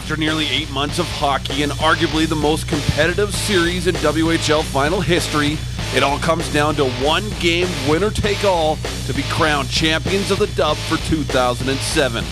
[0.00, 4.98] After nearly eight months of hockey and arguably the most competitive series in WHL final
[4.98, 5.58] history,
[5.94, 8.76] it all comes down to one game winner take all
[9.06, 12.24] to be crowned champions of the dub for 2007.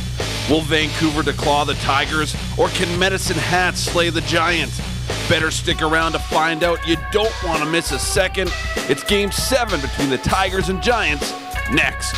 [0.48, 4.80] Will Vancouver declaw the Tigers or can Medicine Hat slay the Giants?
[5.28, 6.88] Better stick around to find out.
[6.88, 8.50] You don't want to miss a second.
[8.88, 11.34] It's game seven between the Tigers and Giants
[11.70, 12.16] next.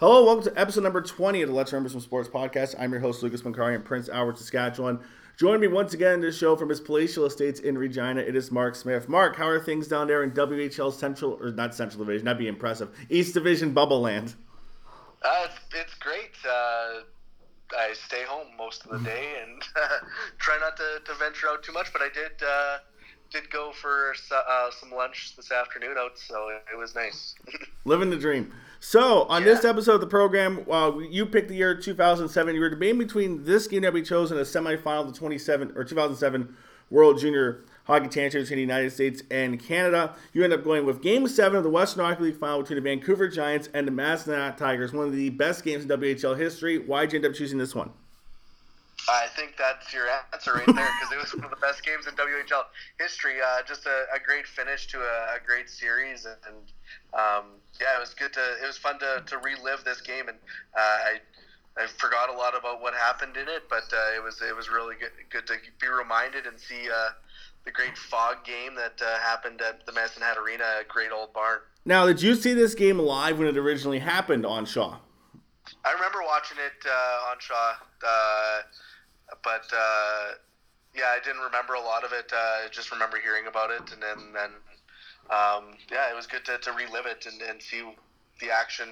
[0.00, 2.76] Hello, welcome to episode number 20 of the Let's Remember Some Sports podcast.
[2.78, 5.00] I'm your host, Lucas Mancari in Prince Albert, Saskatchewan.
[5.36, 8.52] Joining me once again in this show from his palatial estates in Regina, it is
[8.52, 9.08] Mark Smith.
[9.08, 12.46] Mark, how are things down there in WHL Central, or not Central Division, that'd be
[12.46, 14.36] impressive, East Division Bubble Land?
[15.20, 16.30] Uh, it's, it's great.
[16.48, 17.00] Uh,
[17.76, 19.60] I stay home most of the day and
[20.38, 22.78] try not to, to venture out too much, but I did uh,
[23.30, 27.34] did go for uh, some lunch this afternoon out, so it, was nice.
[27.84, 28.52] Living the dream.
[28.80, 29.48] So, on yeah.
[29.48, 32.54] this episode of the program, uh, you picked the year 2007.
[32.54, 35.82] You were debating between this game that we chose in a semifinal, the 27 or
[35.82, 36.54] 2007
[36.90, 40.14] World Junior Hockey Championships in the United States and Canada.
[40.32, 42.82] You end up going with Game Seven of the Western Hockey League Final between the
[42.82, 46.78] Vancouver Giants and the Medicine Tigers, one of the best games in WHL history.
[46.78, 47.90] Why did you end up choosing this one?
[49.08, 52.06] I think that's your answer right there because it was one of the best games
[52.06, 52.64] in WHL
[53.00, 53.36] history.
[53.40, 56.56] Uh, just a, a, great finish to a, a great series, and, and
[57.14, 57.44] um,
[57.80, 58.40] yeah, it was good to.
[58.62, 60.36] It was fun to, to relive this game, and
[60.76, 61.20] uh, I
[61.78, 64.68] I forgot a lot about what happened in it, but uh, it was it was
[64.68, 67.10] really good good to be reminded and see uh,
[67.64, 71.32] the great fog game that uh, happened at the Medicine Hat Arena, a great old
[71.32, 71.60] barn.
[71.86, 74.98] Now, did you see this game live when it originally happened on Shaw?
[75.84, 77.74] I remember watching it uh, on Shaw
[79.42, 80.34] but uh,
[80.94, 82.32] yeah, I didn't remember a lot of it.
[82.32, 84.50] Uh, I just remember hearing about it, and then, then
[85.30, 87.82] um, yeah, it was good to, to relive it and, and see
[88.40, 88.88] the action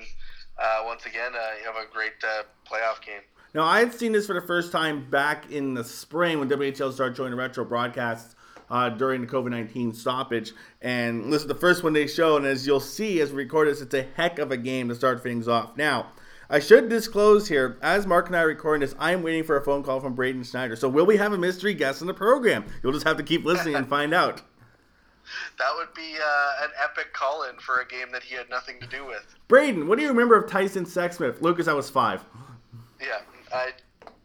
[0.58, 1.32] uh, once again.
[1.34, 3.22] Uh, you have a great uh, playoff game.
[3.54, 6.92] Now, I had seen this for the first time back in the spring when WHL
[6.92, 8.34] started joining retro broadcasts.
[8.68, 10.52] Uh, during the COVID 19 stoppage.
[10.82, 13.80] And listen, the first one they showed, and as you'll see as we record this,
[13.80, 15.76] it's a heck of a game to start things off.
[15.76, 16.06] Now,
[16.48, 19.56] I should disclose here, as Mark and I are recording this, I am waiting for
[19.56, 20.76] a phone call from Braden Schneider.
[20.76, 22.64] So will we have a mystery guest in the program?
[22.82, 24.42] You'll just have to keep listening and find out.
[25.58, 28.86] That would be uh, an epic call-in for a game that he had nothing to
[28.86, 29.34] do with.
[29.48, 31.40] Braden, what do you remember of Tyson Sexsmith?
[31.42, 32.24] Lucas, I was five.
[33.00, 33.18] Yeah,
[33.52, 33.70] I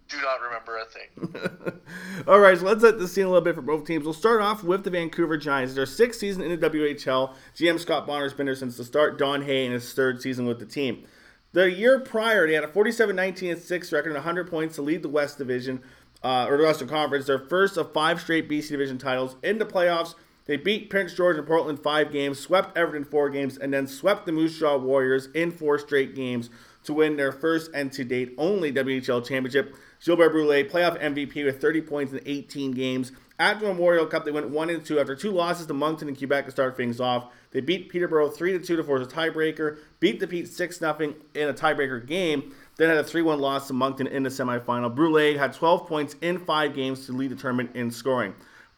[0.10, 1.81] do not remember a thing.
[2.28, 4.04] All right, so let's set the scene a little bit for both teams.
[4.04, 5.74] We'll start off with the Vancouver Giants.
[5.74, 7.34] Their sixth season in the WHL.
[7.56, 9.18] GM Scott Bonner's been there since the start.
[9.18, 11.04] Don Hay in his third season with the team.
[11.53, 15.03] The year prior, they had a 47 19 6 record and 100 points to lead
[15.03, 15.81] the West Division,
[16.23, 19.35] uh, or the Western Conference, their first of five straight BC Division titles.
[19.44, 23.57] In the playoffs, they beat Prince George and Portland five games, swept Everett four games,
[23.57, 26.50] and then swept the Moose Jaw Warriors in four straight games
[26.84, 29.75] to win their first and to date only WHL championship.
[30.03, 33.12] Gilbert Brule, playoff MVP with 30 points in 18 games.
[33.38, 36.18] At the Memorial Cup, they went 1 and 2 after two losses to Moncton and
[36.18, 37.31] Quebec to start things off.
[37.51, 41.50] They beat Peterborough 3 2 to force a tiebreaker, beat the Pete 6 0 in
[41.50, 44.94] a tiebreaker game, then had a 3 1 loss to Moncton in the semifinal.
[44.94, 48.34] Brule had 12 points in five games to lead the tournament in scoring.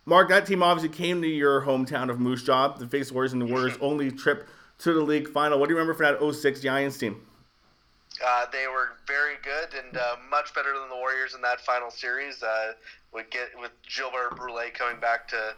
[0.05, 3.33] Mark, that team obviously came to your hometown of Moose Jaw to face the Warriors
[3.33, 4.47] in the Warriors' only trip
[4.79, 5.59] to the league final.
[5.59, 7.21] What do you remember from that 06 Giants team?
[8.23, 11.89] Uh, they were very good and uh, much better than the Warriors in that final
[11.89, 12.43] series.
[12.43, 12.73] Uh,
[13.13, 15.55] would get with Gilbert Brule coming back to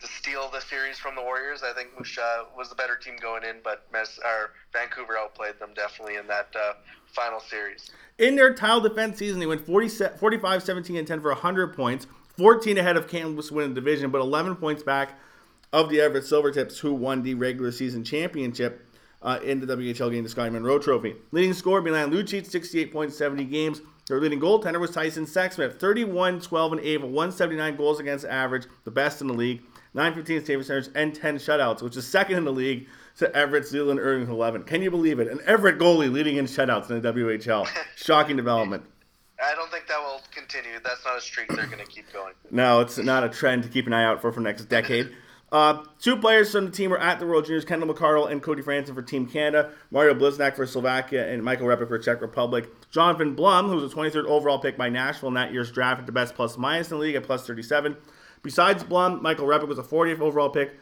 [0.00, 1.62] to steal the series from the Warriors.
[1.62, 5.58] I think Moose Jaw was the better team going in, but Mes- or Vancouver outplayed
[5.58, 6.74] them definitely in that uh,
[7.06, 7.90] final series.
[8.18, 9.88] In their tile defense season, they went 40,
[10.18, 12.06] 45, 17, and 10 for 100 points,
[12.36, 15.18] 14 ahead of Kansas winning the division, but 11 points back
[15.72, 18.84] of the Everett Silvertips, who won the regular season championship.
[19.20, 21.16] Uh, in the WHL game, the Scotty Munro Trophy.
[21.32, 23.80] Leading scorer, Milan Lucic, 68 points, 70 games.
[24.06, 28.92] Their leading goaltender was Tyson Sexsmith, 31, 12, and 8, 179 goals against average, the
[28.92, 29.60] best in the league.
[29.98, 32.88] 915 saving centers, and 10 shutouts, which is second in the league
[33.18, 34.62] to Everett's Leland Irving 11.
[34.62, 35.26] Can you believe it?
[35.26, 37.68] An Everett goalie leading in shutouts in the WHL.
[37.96, 38.84] Shocking development.
[39.44, 40.78] I don't think that will continue.
[40.82, 42.34] That's not a streak they're going to keep going.
[42.50, 45.10] No, it's not a trend to keep an eye out for for next decade.
[45.50, 48.60] Uh, two players from the team were at the World Juniors: Kendall McArdle and Cody
[48.60, 52.68] Franson for Team Canada, Mario Bliznak for Slovakia, and Michael Repik for Czech Republic.
[52.90, 56.06] Jonathan Blum, who was a 23rd overall pick by Nashville in that year's draft, at
[56.06, 57.96] the best plus minus in the league at plus 37.
[58.42, 60.72] Besides Blum, Michael Repik was a 40th overall pick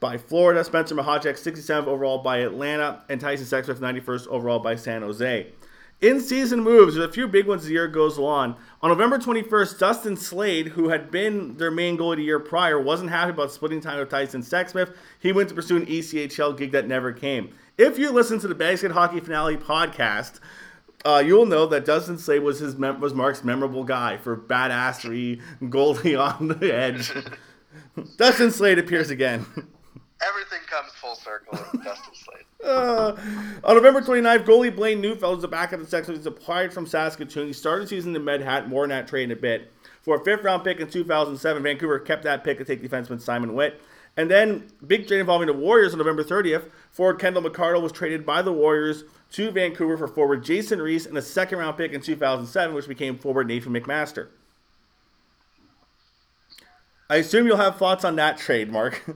[0.00, 5.02] by Florida, Spencer Machacek 67th overall by Atlanta, and Tyson Sexsmith 91st overall by San
[5.02, 5.52] Jose.
[6.00, 8.56] In season moves, there's a few big ones as the year goes on.
[8.82, 13.08] On November 21st, Dustin Slade, who had been their main goalie the year prior, wasn't
[13.08, 14.94] happy about splitting time with Tyson Sexsmith.
[15.18, 17.54] He went to pursue an ECHL gig that never came.
[17.78, 20.40] If you listen to the Basket Hockey Finale podcast,
[21.04, 25.42] uh, you'll know that Dustin Slade was his mem- was Mark's memorable guy for badassery,
[25.62, 27.12] goalie on the edge.
[28.16, 29.44] Dustin Slade appears again.
[30.26, 32.38] Everything comes full circle with Dustin Slade.
[32.64, 33.14] Uh,
[33.62, 36.14] on November 29th, goalie Blaine Neufeld is the backup of the Sexton.
[36.14, 37.46] He's acquired from Saskatoon.
[37.46, 39.70] He started the season in Med Hat, more on that trade in a bit.
[40.00, 43.52] For a fifth round pick in 2007, Vancouver kept that pick to take defenseman Simon
[43.52, 43.82] Witt.
[44.16, 46.70] And then, big trade involving the Warriors on November 30th.
[46.90, 49.02] Forward Kendall McArdle was traded by the Warriors
[49.32, 53.18] to Vancouver for forward Jason Reese and a second round pick in 2007, which became
[53.18, 54.28] forward Nathan McMaster.
[57.10, 59.04] I assume you'll have thoughts on that trade, Mark.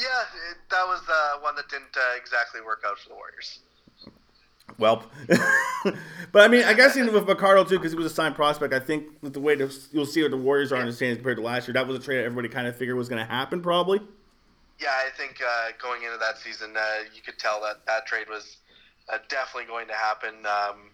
[0.00, 3.58] Yeah, it, that was uh, one that didn't uh, exactly work out for the Warriors.
[4.78, 5.04] Well,
[6.32, 8.72] but I mean, I guess even with McArdle too, because he was a signed prospect.
[8.72, 11.18] I think with the way to, you'll see what the Warriors are in the standings
[11.18, 13.24] compared to last year, that was a trade that everybody kind of figured was going
[13.24, 14.00] to happen, probably.
[14.80, 18.28] Yeah, I think uh, going into that season, uh, you could tell that that trade
[18.30, 18.58] was
[19.12, 20.34] uh, definitely going to happen.
[20.46, 20.90] Um,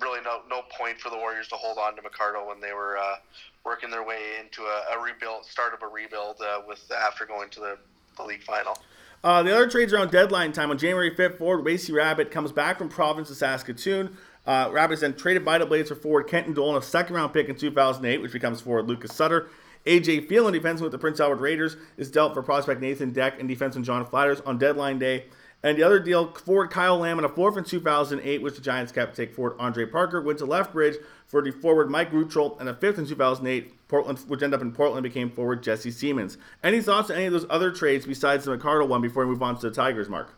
[0.00, 2.96] really, no no point for the Warriors to hold on to McArdle when they were
[2.96, 3.16] uh,
[3.64, 7.50] working their way into a, a rebuild, start of a rebuild uh, with after going
[7.50, 7.78] to the,
[8.16, 8.78] the league final.
[9.24, 12.78] Uh, the other trades around deadline time on January 5th, forward Wacey Rabbit comes back
[12.78, 14.16] from Providence to Saskatoon.
[14.46, 17.48] Uh, Rabbit's then traded by the Blades for forward Kenton Dolan, a second round pick
[17.48, 19.48] in 2008, which becomes forward Lucas Sutter.
[19.84, 23.48] AJ Phelan, defenseman with the Prince Albert Raiders, is dealt for prospect Nathan Deck and
[23.48, 25.26] defenseman John Flatters on deadline day.
[25.62, 28.92] And the other deal, forward Kyle Lamb and a fourth in 2008, which the Giants
[28.92, 30.96] kept to take forward Andre Parker, went to Lethbridge
[31.26, 34.72] for the forward Mike Rutrolt, and a fifth in 2008, Portland, which ended up in
[34.72, 36.38] Portland, became forward Jesse Siemens.
[36.62, 39.42] Any thoughts on any of those other trades besides the McArdle one before we move
[39.42, 40.34] on to the Tigers, Mark?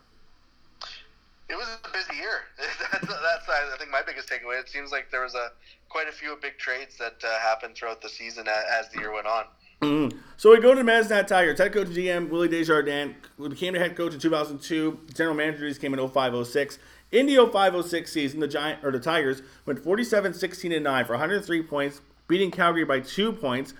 [1.47, 2.41] It was a busy year.
[2.91, 4.59] that's, that's I think my biggest takeaway.
[4.59, 5.49] It seems like there was a
[5.89, 9.13] quite a few big trades that uh, happened throughout the season as, as the year
[9.13, 9.45] went on.
[9.81, 10.17] Mm-hmm.
[10.37, 11.57] So we go to the Medicine Tigers.
[11.57, 14.99] Head coach GM Willie Desjardins became the head coach in 2002.
[15.13, 16.79] General manager came in 0506.
[17.11, 21.13] In the 0506 season, the Giant or the Tigers went 47 16 and 9 for
[21.13, 23.73] 103 points, beating Calgary by 2 points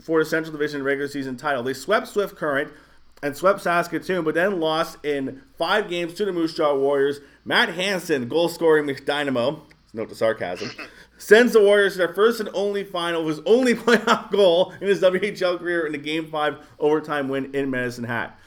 [0.00, 1.62] for the Central Division regular season title.
[1.62, 2.72] They swept Swift Current
[3.22, 7.20] and swept Saskatoon, but then lost in 5 games to the Moose Jaw Warriors.
[7.44, 9.62] Matt Hanson, goal scoring Dynamo,
[9.92, 10.70] note the sarcasm,
[11.18, 15.02] sends the Warriors to their first and only final, his only playoff goal in his
[15.02, 18.38] WHL career in a Game 5 overtime win in Medicine Hat.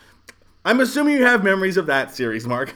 [0.64, 2.74] I'm assuming you have memories of that series, Mark.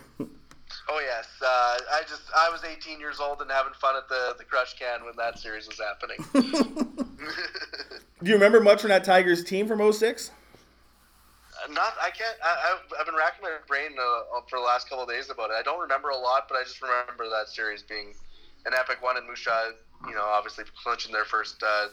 [0.89, 4.35] Oh yes, uh, I just I was 18 years old and having fun at the
[4.38, 6.17] the Crushed Can when that series was happening.
[8.23, 10.31] Do you remember much from that Tigers team from 06?
[10.31, 12.38] Uh, not I can't.
[12.44, 15.49] I, I've, I've been racking my brain uh, for the last couple of days about
[15.51, 15.55] it.
[15.57, 18.13] I don't remember a lot, but I just remember that series being
[18.65, 19.71] an epic one, and Jaw,
[20.07, 21.88] you know, obviously clinching their first uh,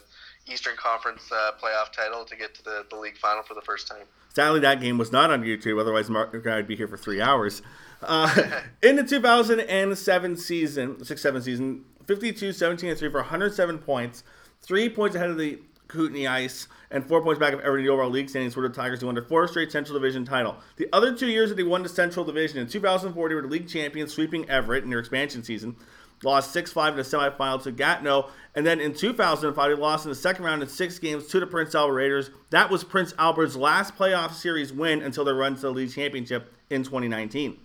[0.51, 3.87] Eastern Conference uh, playoff title to get to the, the league final for the first
[3.87, 4.05] time.
[4.35, 5.79] Sadly, that game was not on YouTube.
[5.79, 7.61] Otherwise, Mark and I would be here for three hours.
[8.05, 14.23] Uh, in the 2007 season, 6-7 season, 52, 17, and 3 for 107 points,
[14.61, 18.29] three points ahead of the Kootenay Ice, and four points back of Everett overall league
[18.29, 20.57] standings for the Tigers who won their fourth straight Central Division title.
[20.77, 23.47] The other two years that they won the Central Division, in 2004 they were the
[23.47, 25.75] league champions, sweeping Everett in their expansion season.
[26.23, 30.15] Lost 6-5 in the semifinal to Gatineau, and then in 2005 they lost in the
[30.15, 32.29] second round in six games to the Prince Albert Raiders.
[32.51, 36.53] That was Prince Albert's last playoff series win until their run to the league championship
[36.69, 37.57] in 2019.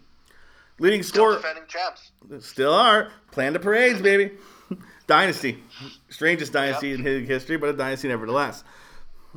[0.80, 1.36] Leading Still scorer.
[1.36, 2.10] defending champs.
[2.40, 3.10] Still are.
[3.30, 4.32] Plan the parades, baby.
[5.06, 5.62] dynasty.
[6.08, 6.98] Strangest dynasty Yep.
[7.06, 8.64] in history, but a dynasty nevertheless.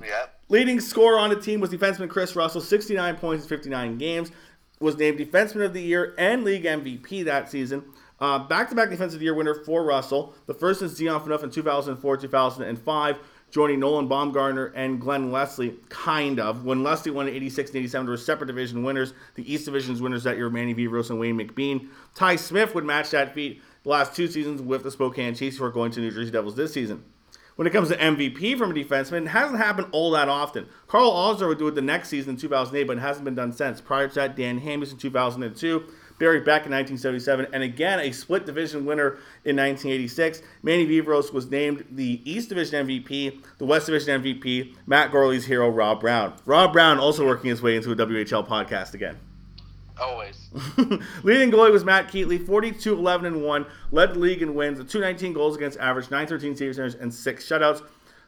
[0.02, 0.26] Yeah.
[0.50, 4.32] Leading scorer on the team was defenseman Chris Russell, 69 points in 59 games.
[4.80, 7.84] Was named Defenseman of the Year and League MVP that season.
[8.20, 10.34] Uh, back-to-back Defensive of the Year winner for Russell.
[10.46, 13.18] The first since Dion Phaneuf in 2004-2005,
[13.54, 16.66] joining Nolan Baumgartner and Glenn Leslie, kind of.
[16.66, 19.14] When Leslie won in 86 and 87, there were separate division winners.
[19.36, 21.90] The East Division's winners that year, Manny Viveiros and Wayne McBean.
[22.16, 25.70] Ty Smith would match that feat the last two seasons with the Spokane Chiefs before
[25.70, 27.04] going to New Jersey Devils this season.
[27.56, 30.68] When it comes to MVP from a defenseman, it hasn't happened all that often.
[30.88, 33.52] Karl Alzner would do it the next season in 2008, but it hasn't been done
[33.52, 33.80] since.
[33.80, 35.84] Prior to that, Dan Hamhuis in 2002,
[36.24, 40.42] Barry Beck in 1977, and again a split division winner in 1986.
[40.62, 45.68] Manny Viveiros was named the East Division MVP, the West Division MVP, Matt Gorley's hero,
[45.68, 46.34] Rob Brown.
[46.46, 49.20] Rob Brown also working his way into a WHL podcast again.
[50.00, 50.50] Always.
[51.24, 54.86] Leading goalie was Matt Keetley, 42 11 and 1, led the league in wins, the
[54.86, 57.82] 219 goals against average, 913 save centers, and 6 shutouts.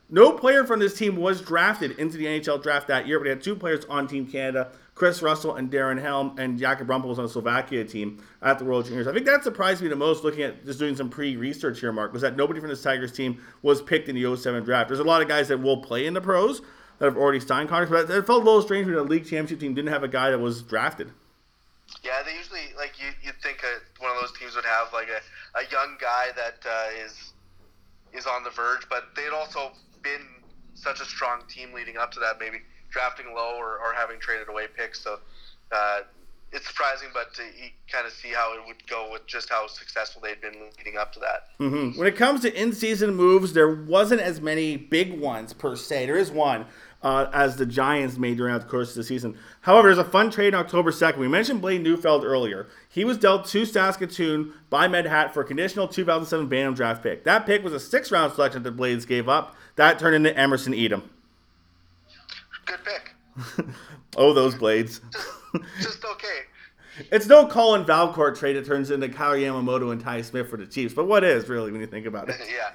[0.10, 3.30] No player from this team was drafted into the NHL draft that year, but he
[3.30, 7.20] had two players on Team Canada Chris Russell and Darren Helm, and Jakub Rumpel was
[7.20, 9.08] on the Slovakia team at the World Juniors.
[9.08, 11.92] I think that surprised me the most looking at just doing some pre research here,
[11.92, 14.88] Mark, was that nobody from this Tigers team was picked in the 07 draft.
[14.88, 16.62] There's a lot of guys that will play in the pros
[17.00, 19.60] that have already signed contracts, but it felt a little strange when the league championship
[19.60, 21.12] team didn't have a guy that was drafted.
[22.02, 23.10] Yeah, they usually like you.
[23.22, 26.66] You'd think a, one of those teams would have like a, a young guy that
[26.66, 27.34] uh, is
[28.14, 30.26] is on the verge, but they'd also been
[30.74, 32.60] such a strong team leading up to that, maybe
[32.96, 35.04] drafting low or, or having traded away picks.
[35.04, 35.20] So
[35.72, 36.00] uh,
[36.54, 37.44] it's surprising, but to
[37.92, 41.12] kind of see how it would go with just how successful they'd been leading up
[41.14, 41.50] to that.
[41.60, 42.00] Mm-hmm.
[42.00, 46.06] When it comes to in-season moves, there wasn't as many big ones per se.
[46.06, 46.66] There is one.
[47.04, 49.38] Uh, as the Giants made during the course of the season.
[49.62, 51.18] However, there's a fun trade on October 2nd.
[51.18, 52.66] We mentioned Blade Neufeld earlier.
[52.90, 57.24] He was dealt to Saskatoon by Med Hat for a conditional 2007 Bantam draft pick.
[57.24, 59.56] That pick was a six round selection that the Blades gave up.
[59.76, 61.04] That turned into Emerson Etem.
[62.66, 63.66] Good pick.
[64.18, 65.02] oh, those Blades.
[65.12, 66.42] just, just okay.
[67.12, 68.56] It's no Colin Valcourt trade.
[68.56, 70.94] It turns into Kailer Yamamoto and Ty Smith for the Chiefs.
[70.94, 72.38] But what is really when you think about it?
[72.50, 72.72] yeah.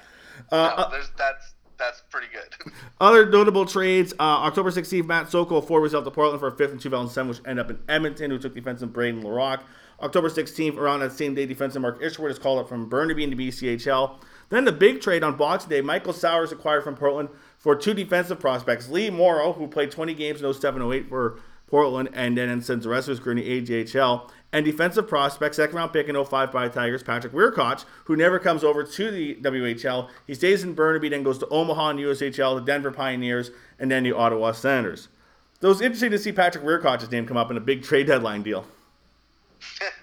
[0.51, 2.73] Uh, no, that's that's pretty good.
[3.01, 6.55] Other notable trades: uh, October 16th, Matt Sokol forward was out to Portland for a
[6.55, 9.63] fifth in 2007, which end up in Edmonton, who took defensive Braden Larocque.
[9.99, 13.37] October 16th, around that same day, defensive Mark Isherwood is called up from Burnaby into
[13.37, 14.19] BCHL.
[14.49, 17.29] Then the big trade on Boxing Day: Michael Sauer acquired from Portland
[17.61, 22.35] for two defensive prospects, Lee Morrow, who played 20 games in 07-08 for Portland, and
[22.35, 24.29] then since the rest of his career in the AJHL.
[24.51, 28.63] And defensive prospect, second round pick in 05 by Tigers, Patrick Wiercioch, who never comes
[28.63, 30.09] over to the WHL.
[30.25, 34.03] He stays in Burnaby, then goes to Omaha and USHL, the Denver Pioneers, and then
[34.03, 35.07] the Ottawa Senators.
[35.61, 38.07] So it was interesting to see Patrick Wiercioch's name come up in a big trade
[38.07, 38.65] deadline deal.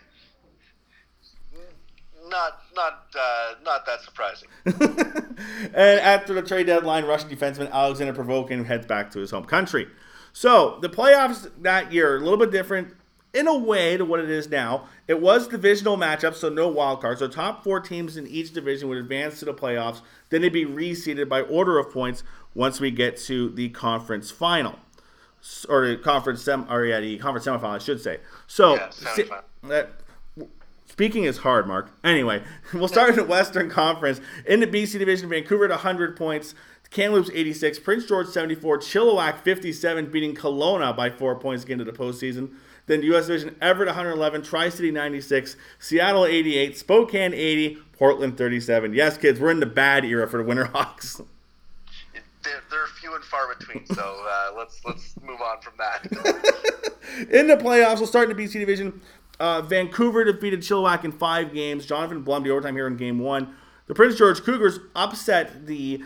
[2.79, 4.49] not uh, not that surprising.
[4.65, 9.89] and after the trade deadline, Russian defenseman Alexander Provokin heads back to his home country.
[10.33, 12.95] So the playoffs that year a little bit different
[13.35, 14.87] in a way to what it is now.
[15.07, 17.21] It was divisional matchups, so no wild cards.
[17.21, 20.01] So top four teams in each division would advance to the playoffs.
[20.31, 22.23] Then they'd be reseeded by order of points
[22.55, 24.79] once we get to the conference final.
[25.69, 28.19] Or the conference sem or yeah, the conference semifinal, I should say.
[28.47, 28.91] So yeah,
[30.99, 31.93] Speaking is hard, Mark.
[32.03, 32.43] Anyway,
[32.75, 34.21] we'll start in the Western Conference.
[34.45, 36.57] In the BC Division, Vancouver at 100 points,
[36.91, 41.93] Kamloops 86, Prince George 74, Chilliwack 57, beating Kelowna by four points again to the
[41.93, 42.51] postseason.
[42.87, 43.29] Then U.S.
[43.29, 48.93] Division, Everett 111, Tri City 96, Seattle 88, Spokane 80, Portland 37.
[48.93, 51.25] Yes, kids, we're in the bad era for the Winterhawks.
[52.45, 56.97] They're, they're few and far between, so uh, let's let's move on from that.
[57.31, 59.03] in the playoffs, we'll start in the BC Division.
[59.41, 61.87] Uh, Vancouver defeated Chilliwack in five games.
[61.87, 63.55] Jonathan Blum, the overtime here in game one.
[63.87, 66.03] The Prince George Cougars upset the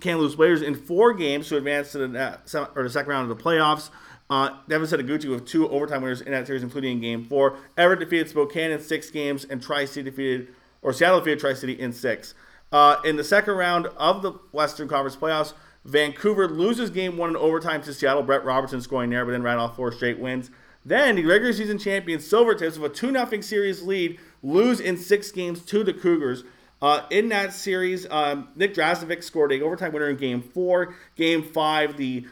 [0.00, 3.36] Kamloops Blazers in four games to advance to the, uh, or the second round of
[3.36, 3.90] the playoffs.
[4.28, 7.58] Uh, Devin Setoguchi with two overtime winners in that series, including in Game Four.
[7.76, 10.48] Everett defeated Spokane in six games, and Tri City defeated
[10.80, 12.34] or Seattle defeated Tri City in six.
[12.72, 15.52] Uh, in the second round of the Western Conference playoffs,
[15.84, 18.22] Vancouver loses Game One in overtime to Seattle.
[18.22, 20.50] Brett Robertson scoring there, but then ran off four straight wins.
[20.84, 25.30] Then the regular season champion Silvertips with a 2 0 series lead lose in six
[25.30, 26.44] games to the Cougars.
[26.80, 30.96] Uh, in that series, um, Nick Drazenovic scored a overtime winner in Game Four.
[31.14, 32.26] Game Five, the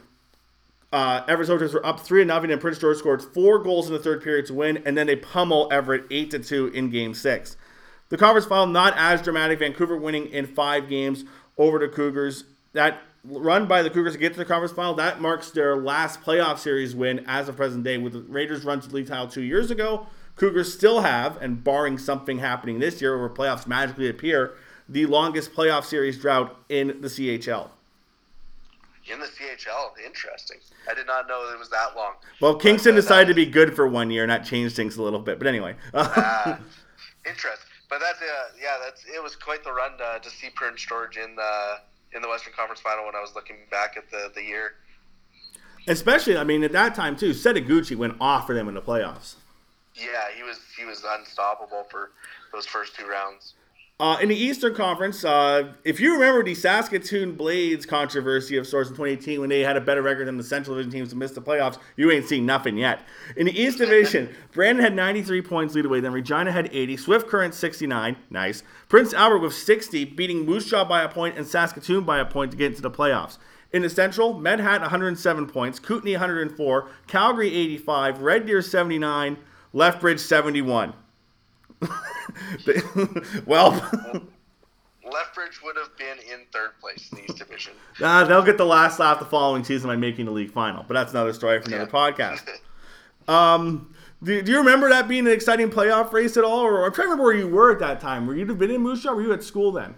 [0.92, 3.92] uh, Everett Soldiers were up three to nothing, and Prince George scored four goals in
[3.92, 7.14] the third period to win, and then they pummel Everett eight to two in Game
[7.14, 7.56] Six.
[8.08, 9.60] The conference final not as dramatic.
[9.60, 11.24] Vancouver winning in five games
[11.56, 12.42] over the Cougars.
[12.72, 16.22] That run by the Cougars to get to the conference final, that marks their last
[16.22, 17.98] playoff series win as of present day.
[17.98, 21.62] With the Raiders run to the league title two years ago, Cougars still have, and
[21.62, 24.54] barring something happening this year where playoffs magically appear,
[24.88, 27.68] the longest playoff series drought in the CHL.
[29.12, 30.58] In the CHL, interesting.
[30.88, 32.14] I did not know it was that long.
[32.40, 34.96] Well, Kingston but, uh, decided to be good for one year, and that changed things
[34.96, 35.38] a little bit.
[35.38, 36.56] But anyway, uh,
[37.26, 37.66] interesting.
[37.88, 38.24] But that's uh,
[38.60, 41.78] yeah, that's it was quite the run to, to see Prince George in the
[42.14, 44.74] in the Western Conference Final when I was looking back at the the year.
[45.88, 49.36] Especially, I mean, at that time too, Setoguchi went off for them in the playoffs.
[49.94, 52.10] Yeah, he was he was unstoppable for
[52.52, 53.54] those first two rounds.
[54.00, 58.88] Uh, in the Eastern Conference, uh, if you remember the Saskatoon Blades controversy of sorts
[58.88, 61.32] in 2018 when they had a better record than the Central Division teams to miss
[61.32, 63.02] the playoffs, you ain't seen nothing yet.
[63.36, 67.28] In the East Division, Brandon had 93 points lead away, then Regina had 80, Swift
[67.28, 68.62] Current 69, nice.
[68.88, 72.52] Prince Albert with 60, beating Moose Jaw by a point and Saskatoon by a point
[72.52, 73.36] to get into the playoffs.
[73.70, 79.36] In the Central, Medhat 107 points, Kootenay 104, Calgary 85, Red Deer 79,
[79.74, 80.94] Lethbridge 71.
[83.46, 83.70] well,
[85.10, 87.72] Lethbridge would have been in third place in the East Division.
[88.00, 90.94] Uh, they'll get the last laugh the following season by making the league final, but
[90.94, 92.10] that's another story for another yeah.
[92.10, 92.48] podcast.
[93.28, 96.60] um, do, do, you remember that being an exciting playoff race at all?
[96.60, 98.26] Or I'm trying to remember where you were at that time.
[98.26, 99.14] Were you been in Moose Jaw?
[99.14, 99.94] Were you at school then?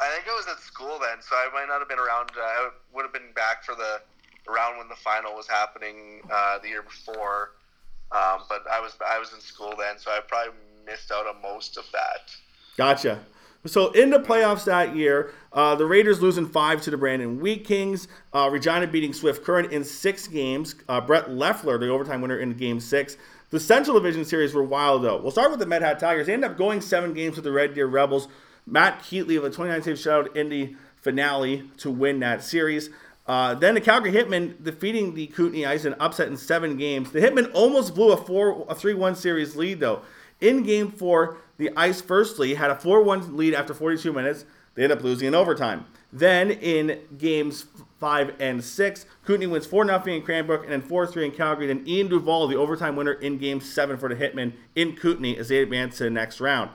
[0.00, 2.30] I think I was at school then, so I might not have been around.
[2.36, 4.00] Uh, I would have been back for the
[4.48, 7.52] around when the final was happening uh, the year before.
[8.10, 10.54] Um, but I was I was in school then, so I probably
[10.88, 12.34] missed out on most of that.
[12.76, 13.20] Gotcha.
[13.66, 17.64] So in the playoffs that year, uh, the Raiders losing five to the Brandon Wheat
[17.64, 18.08] Kings.
[18.32, 20.76] Uh, Regina beating Swift Current in six games.
[20.88, 23.16] Uh, Brett Leffler, the overtime winner in game six.
[23.50, 25.20] The Central Division series were wild though.
[25.20, 26.26] We'll start with the Med Hat Tigers.
[26.26, 28.28] They end up going seven games with the Red Deer Rebels.
[28.66, 32.90] Matt Keetley of a 29 save shutout in the finale to win that series.
[33.26, 37.10] Uh, then the Calgary Hitmen defeating the Kootenay Ice in upset in seven games.
[37.10, 40.02] The Hitmen almost blew a four a three one series lead though.
[40.40, 44.44] In game four, the Ice firstly had a 4 1 lead after 42 minutes.
[44.74, 45.86] They end up losing in overtime.
[46.12, 47.66] Then in games
[47.98, 51.66] five and six, Kootenay wins 4 0 in Cranbrook and then 4 3 in Calgary.
[51.66, 55.48] Then Ian Duval, the overtime winner in game seven for the Hitmen in Kootenay as
[55.48, 56.70] they advance to the next round.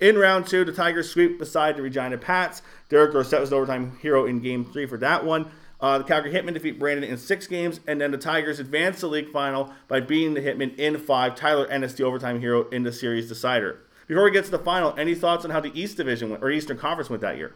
[0.00, 2.62] In round two, the Tigers sweep beside the Regina Pats.
[2.88, 5.50] Derek Dorsett was the overtime hero in game three for that one.
[5.80, 9.06] Uh, the Calgary Hitmen defeat Brandon in six games, and then the Tigers advance the
[9.06, 11.36] league final by beating the Hitmen in five.
[11.36, 13.80] Tyler Ennis, the overtime hero in the series decider.
[14.08, 16.50] Before we get to the final, any thoughts on how the East Division went, or
[16.50, 17.54] Eastern Conference went that year?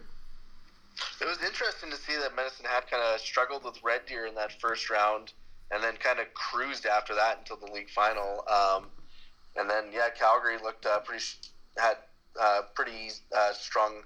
[1.20, 4.34] It was interesting to see that Medicine Hat kind of struggled with Red Deer in
[4.36, 5.32] that first round,
[5.72, 8.44] and then kind of cruised after that until the league final.
[8.48, 8.86] Um,
[9.56, 11.24] and then yeah, Calgary looked uh, pretty
[11.76, 11.96] had
[12.40, 14.02] uh, pretty uh, strong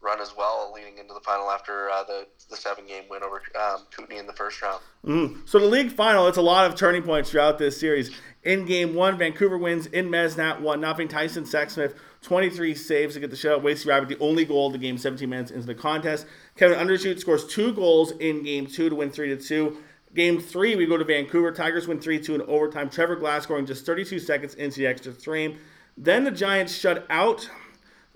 [0.00, 3.42] run as well, leading into the final after uh, the the seven game win over
[3.60, 4.80] um, Kootenay in the first round.
[5.04, 5.48] Mm.
[5.48, 8.10] So the league final, it's a lot of turning points throughout this series.
[8.44, 11.08] In game one, Vancouver wins in Med Hat one nothing.
[11.08, 13.62] Tyson Sexsmith 23 saves to get the shutout.
[13.62, 16.26] Wacey Rabbit the only goal of the game 17 minutes into the contest.
[16.56, 19.78] Kevin Undershute scores two goals in game two to win three to two.
[20.14, 21.52] Game three, we go to Vancouver.
[21.52, 22.88] Tigers win 3 2 in overtime.
[22.88, 25.58] Trevor Glass scoring just 32 seconds into the extra frame.
[25.98, 27.48] Then the Giants shut out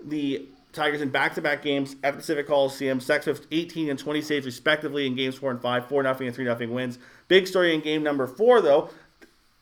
[0.03, 2.99] the Tigers in back-to-back games at the Pacific Coliseum.
[2.99, 6.35] sacks with 18 and 20 saves respectively in games four and five, four nothing and
[6.35, 6.97] three nothing wins.
[7.27, 8.89] Big story in game number four though.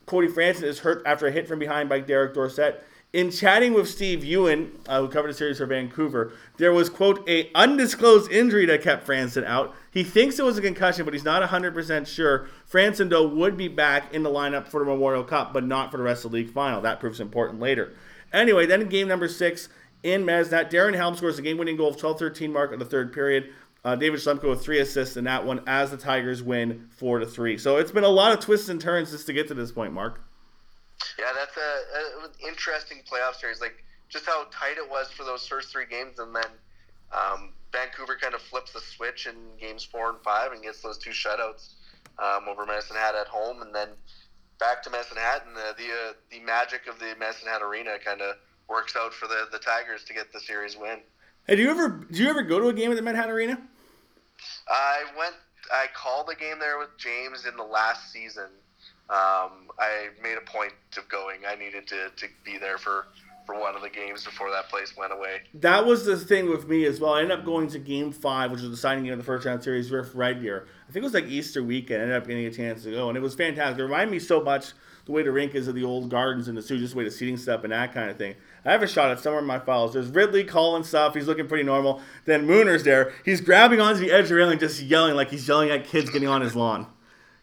[0.05, 2.83] Cody Franson is hurt after a hit from behind by Derek Dorsett.
[3.13, 7.27] In chatting with Steve Ewen, uh, who covered the series for Vancouver, there was quote
[7.27, 9.75] a undisclosed injury that kept Franson out.
[9.91, 12.47] He thinks it was a concussion, but he's not 100% sure.
[12.71, 15.97] Franson though would be back in the lineup for the Memorial Cup, but not for
[15.97, 16.79] the rest of the league final.
[16.79, 17.91] That proves important later.
[18.31, 19.67] Anyway, then in game number six,
[20.03, 20.71] in Med Hat.
[20.71, 23.49] Darren Helm scores the game-winning goal of 12-13 mark in the third period.
[23.83, 27.25] Uh, David Schlemko with three assists in that one as the Tigers win four to
[27.25, 27.57] three.
[27.57, 29.91] So it's been a lot of twists and turns just to get to this point,
[29.91, 30.21] Mark.
[31.17, 33.59] Yeah, that's a, a interesting playoff series.
[33.59, 36.45] Like just how tight it was for those first three games, and then
[37.11, 40.99] um, Vancouver kind of flips the switch in games four and five and gets those
[40.99, 41.73] two shutouts
[42.19, 43.89] um, over Medicine Hat at home, and then
[44.59, 47.97] back to Medicine Hat, and the the, uh, the magic of the Medicine Hat Arena
[48.03, 48.35] kind of
[48.71, 50.99] works out for the, the Tigers to get the series win.
[51.45, 53.61] Hey, do you ever do you ever go to a game at the Manhattan Arena?
[54.67, 55.35] I went.
[55.71, 58.47] I called a game there with James in the last season.
[59.09, 61.39] Um, I made a point of going.
[61.47, 63.07] I needed to, to be there for,
[63.45, 65.41] for one of the games before that place went away.
[65.55, 67.13] That was the thing with me as well.
[67.13, 69.45] I ended up going to Game Five, which was the signing game of the first
[69.45, 70.67] round series with Red Deer.
[70.87, 71.99] I think it was like Easter weekend.
[71.99, 73.79] I ended up getting a chance to go, and it was fantastic.
[73.79, 74.73] It reminded me so much
[75.05, 77.03] the way the rink is of the old gardens and the Soo, just the way
[77.03, 78.35] the seating stuff and that kind of thing.
[78.63, 79.93] I have a shot at somewhere in my files.
[79.93, 81.15] There's Ridley calling stuff.
[81.15, 82.01] He's looking pretty normal.
[82.25, 83.13] Then Mooner's there.
[83.25, 86.09] He's grabbing onto the edge of the railing, just yelling like he's yelling at kids
[86.09, 86.85] getting on his lawn.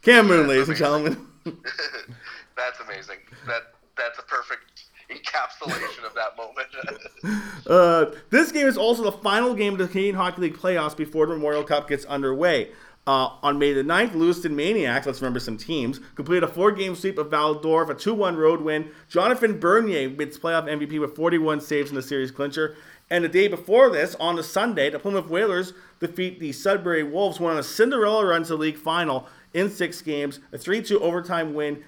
[0.02, 1.26] Cam Moon, ladies and gentlemen.
[1.44, 3.18] that's amazing.
[3.46, 7.42] That that's a perfect encapsulation of that moment.
[7.66, 11.26] uh, this game is also the final game of the Canadian Hockey League playoffs before
[11.26, 12.70] the Memorial Cup gets underway.
[13.09, 16.94] Uh, on May the 9th, Lewiston MAINEiacs, let's remember some teams, completed a four game
[16.94, 18.90] sweep of Val-d'Or, a 2 1 road win.
[19.09, 22.77] Jonathan Bernier wins playoff MVP with 41 saves in the series clincher.
[23.09, 27.40] And the day before this, on the Sunday, the Plymouth Whalers defeat the Sudbury Wolves,
[27.40, 31.55] won on a Cinderella run to league final in six games, a 3 2 overtime
[31.55, 31.83] win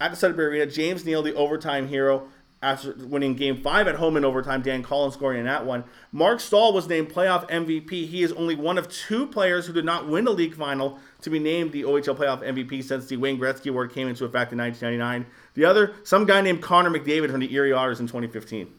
[0.00, 0.70] at the Sudbury Arena.
[0.70, 2.26] James Neal, the overtime hero,
[2.60, 4.62] after winning game five at home in overtime.
[4.62, 5.84] Dan Collins scoring in that one.
[6.12, 7.90] Marc Staal was named playoff MVP.
[8.08, 11.30] He is only one of two players who did not win a league final to
[11.30, 14.58] be named the OHL playoff MVP since the Wayne Gretzky Award came into effect in
[14.58, 15.26] 1999.
[15.54, 18.72] The other, some guy named Connor McDavid from the Erie Otters in 2015.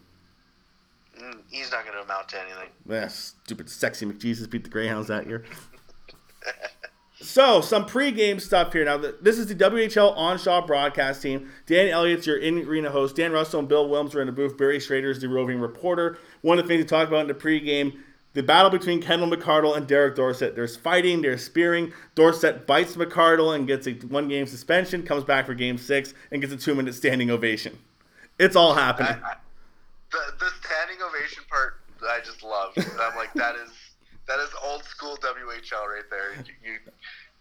[1.20, 2.70] Mm, he's not going to amount to anything.
[2.88, 5.44] Yeah, stupid sexy McJesus beat the Greyhounds that year.
[7.22, 8.86] So, some pregame stuff here.
[8.86, 11.52] Now, this is the WHL on-Shaw broadcast team.
[11.66, 13.18] Dan Elliott's your in-arena host.
[13.18, 14.58] Dan Russell and Bill Wilms are in the booth.
[14.58, 16.18] Barry Schrader's the roving reporter.
[16.42, 17.98] One of the things we talked about in the pregame,
[18.34, 20.56] the battle between Kendall McArdle and Derek Dorsett.
[20.56, 21.92] There's fighting, there's spearing.
[22.16, 26.54] Dorsett bites McArdle and gets a one-game suspension, comes back for game six, and gets
[26.54, 27.78] a two-minute standing ovation.
[28.40, 29.22] It's all happening.
[29.22, 29.36] I, I,
[30.12, 32.74] the, the standing ovation part, I just love.
[32.78, 33.72] I'm like, that is
[34.30, 36.36] that is old school WHL right there.
[36.36, 36.78] You, you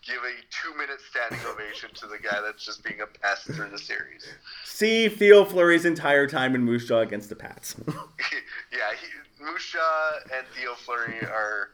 [0.08, 3.78] give a two-minute standing ovation to the guy that's just being a pest through the
[3.78, 4.26] series.
[4.64, 7.76] See Theo Fleury's entire time in Moose Jaw against the Pats.
[7.86, 11.70] yeah, he, Moose Jaw and Theo Fleury are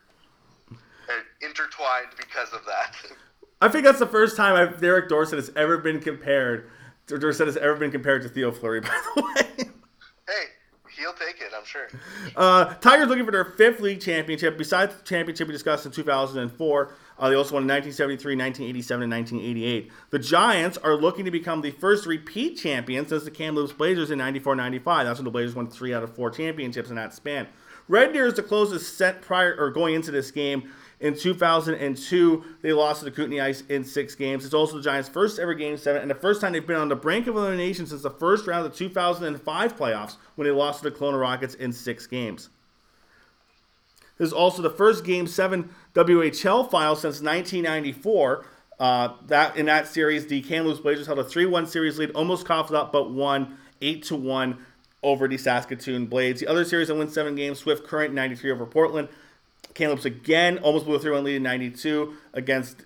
[1.41, 2.97] intertwined because of that.
[3.61, 6.71] I think that's the first time I've, Derek Dorsett has ever been compared.
[7.07, 9.71] Dorsett has ever been compared to Theo Fleury, by the way.
[10.27, 10.45] Hey,
[10.97, 11.89] he'll take it, I'm sure.
[12.37, 14.59] Uh, Tigers looking for their fifth league championship.
[14.59, 19.13] Besides the championship we discussed in 2004, uh, they also won in 1973, 1987, and
[19.13, 19.93] 1988.
[20.11, 24.19] The Giants are looking to become the first repeat champions since the Kamloops Blazers in
[24.19, 25.05] 94-95.
[25.05, 27.47] That's when the Blazers won three out of four championships in that span.
[27.89, 30.71] Red Deer is the closest set prior or going into this game.
[31.01, 34.45] In 2002, they lost to the Kootenay Ice in six games.
[34.45, 36.89] It's also the Giants' first ever Game 7 and the first time they've been on
[36.89, 40.83] the brink of elimination since the first round of the 2005 playoffs when they lost
[40.83, 42.49] to the Kelowna Rockets in six games.
[44.17, 48.47] This is also the first Game 7 WHL final since 1994.
[48.81, 52.47] Uh, that In that series, the Kamloops Blazers held a 3 1 series lead, almost
[52.47, 54.59] coughed up, but won 8 to 1
[55.05, 56.41] over the Saskatoon Blades.
[56.41, 59.09] The other series that won seven games, Swift Current 93 over Portland.
[59.75, 62.85] Kamloops again almost blew a 3 1 lead in 92 against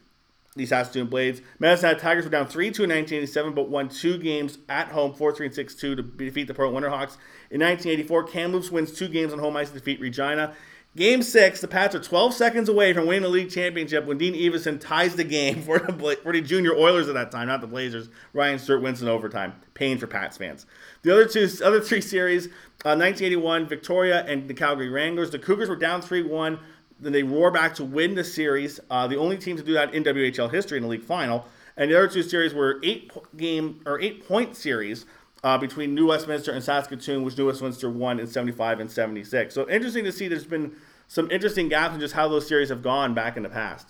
[0.57, 1.41] the Saskatoon Blades.
[1.59, 5.33] Madison Tigers were down 3 2 in 1987, but won two games at home, 4
[5.33, 7.17] 3 and 6 2 to defeat the Portland Winterhawks.
[7.51, 10.55] In 1984, Kamloops wins two games on home ice to defeat Regina.
[10.99, 14.35] Game six, the Pats are 12 seconds away from winning the league championship when Dean
[14.35, 17.69] Evason ties the game for the, for the junior Oilers at that time, not the
[17.69, 18.09] Blazers.
[18.33, 19.55] Ryan Stewart wins in overtime.
[19.75, 20.67] Pain for Pats fans.
[21.03, 22.47] The other two, other three series,
[22.85, 25.31] uh, 1981, Victoria and the Calgary Wranglers.
[25.31, 26.59] The Cougars were down 3 1.
[26.99, 28.81] Then they roar back to win the series.
[28.91, 31.47] Uh, the only team to do that in WHL history in the league final.
[31.77, 35.07] And the other two series were eight game or eight point series
[35.45, 39.55] uh, between New Westminster and Saskatoon, which New Westminster won in 75 and 76.
[39.55, 40.27] So interesting to see.
[40.27, 40.75] There's been
[41.09, 43.89] some interesting gaps in just how those series have gone back in the past.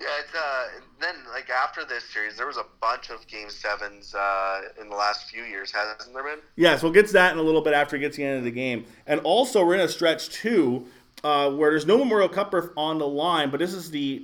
[0.00, 4.14] Yeah, it's uh, then like after this series, there was a bunch of game sevens
[4.14, 6.38] uh, in the last few years, hasn't there been?
[6.56, 8.38] Yes, we'll get to that in a little bit after it gets to the end
[8.38, 8.84] of the game.
[9.06, 10.86] And also, we're in a stretch too,
[11.22, 14.22] uh, where there's no Memorial Cup berth on the line, but this is the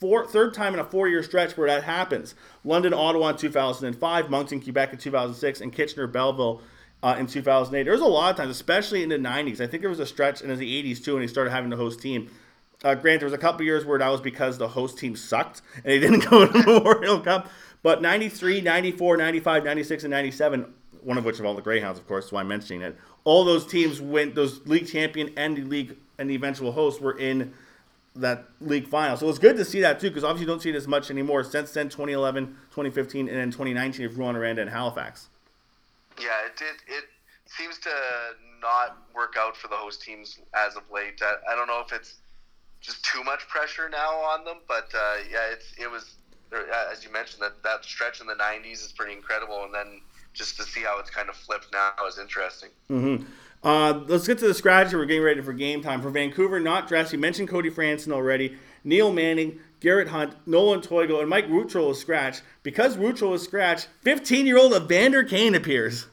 [0.00, 2.34] four, third time in a four-year stretch where that happens.
[2.64, 6.60] London, Ottawa in 2005, Moncton, Quebec in 2006, and Kitchener, Belleville
[7.02, 7.82] uh, in 2008.
[7.82, 9.60] There was a lot of times, especially in the 90s.
[9.60, 11.76] I think there was a stretch in the 80s too when they started having the
[11.76, 12.30] host team.
[12.84, 15.62] Uh, granted, there was a couple years where that was because the host team sucked
[15.76, 17.48] and they didn't go to the Memorial Cup.
[17.82, 22.06] But 93, 94, 95, 96, and 97, one of which of all the Greyhounds, of
[22.06, 22.96] course, that's why I'm mentioning it.
[23.24, 27.18] All those teams went, those league champion and the league and the eventual host were
[27.18, 27.52] in
[28.14, 29.16] that league final.
[29.16, 30.86] So it was good to see that too, because obviously you don't see it as
[30.86, 35.28] much anymore since then 2011, 2015, and then 2019 of Rouyn Noranda and Halifax.
[36.22, 36.76] Yeah, it did.
[36.86, 37.04] It
[37.46, 37.90] seems to
[38.60, 41.20] not work out for the host teams as of late.
[41.20, 42.14] I, I don't know if it's
[42.80, 46.16] just too much pressure now on them, but uh, yeah, it's it was
[46.90, 50.00] as you mentioned that that stretch in the '90s is pretty incredible, and then
[50.32, 52.70] just to see how it's kind of flipped now is interesting.
[52.90, 53.24] Mm-hmm.
[53.62, 54.92] Uh, let's get to the scratch.
[54.92, 56.58] We're getting ready for game time for Vancouver.
[56.58, 57.12] Not dressed.
[57.12, 58.56] You mentioned Cody Franson already.
[58.82, 62.42] Neil Manning, Garrett Hunt, Nolan Toigo, and Mike Rutrell is scratched.
[62.64, 66.06] Because Rutrell is scratched, 15-year-old Evander Kane appears.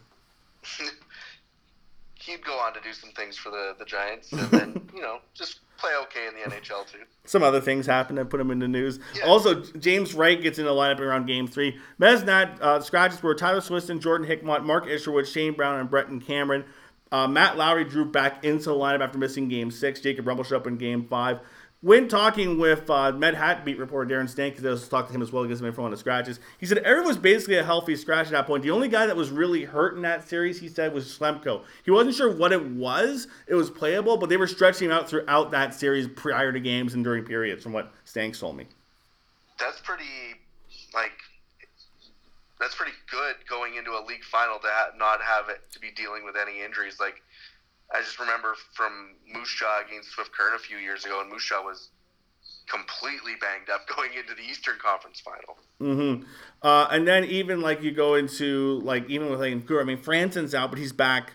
[2.15, 5.19] He'd go on to do some things for the, the Giants, and then you know
[5.33, 6.99] just play okay in the NHL too.
[7.25, 8.99] Some other things happen that put him in the news.
[9.15, 9.25] Yeah.
[9.25, 11.79] Also, James Wright gets in the lineup around Game Three.
[11.97, 16.19] Med Hat uh, scratches were Tyler Swiston, Jordan Hickmott, Mark Isherwood, Shane Brown, and Bretton
[16.19, 16.65] Cameron.
[17.11, 19.99] Uh, Matt Lowry drew back into the lineup after missing Game Six.
[20.01, 21.39] Jakub Rumpel showed up in Game Five.
[21.81, 25.13] When talking with uh, Med Hat beat reporter Darren Stank, because I was talking to
[25.13, 26.41] him as well, to get some info on the scratches.
[26.57, 28.63] He said everyone was basically a healthy scratch at that point.
[28.63, 31.63] The only guy that was really hurt in that series, he said, was Schlemko.
[31.85, 33.27] He wasn't sure what it was.
[33.47, 36.95] It was playable, but they were stretching him out throughout that series prior to games
[36.95, 38.65] and during periods, from what Stank told me.
[39.57, 40.03] That's pretty
[40.93, 41.11] like
[42.59, 45.91] that's pretty good going into a league final to ha- not have it to be
[45.95, 46.99] dealing with any injuries.
[46.99, 47.21] Like
[47.91, 51.45] I just remember from Moose Jaw against Swift Current a few years ago, and Moose
[51.45, 51.89] Jaw was
[52.69, 55.57] completely banged up going into the Eastern Conference final.
[55.81, 56.23] Mm-hmm.
[56.61, 60.53] Uh, and then even like you go into like even with like I mean Franson's
[60.53, 61.33] out, but he's back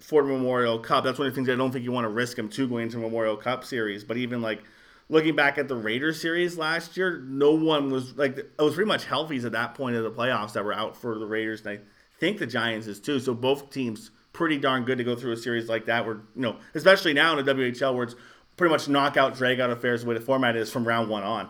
[0.00, 1.04] for Memorial Cup.
[1.04, 2.84] That's one of the things I don't think you want to risk him to going
[2.84, 4.04] into Memorial Cup series.
[4.04, 4.62] But even like
[5.08, 8.88] looking back at the Raiders series last year, no one was like it was pretty
[8.88, 11.78] much healthies at that point of the playoffs that were out for the Raiders, and
[11.78, 11.80] I
[12.18, 13.18] think the Giants is too.
[13.20, 16.04] So both teams pretty darn good to go through a series like that.
[16.06, 18.14] Where you know, especially now in the WHL, where it's
[18.56, 21.48] pretty much knockout, drag out affairs the way the format is from round one on.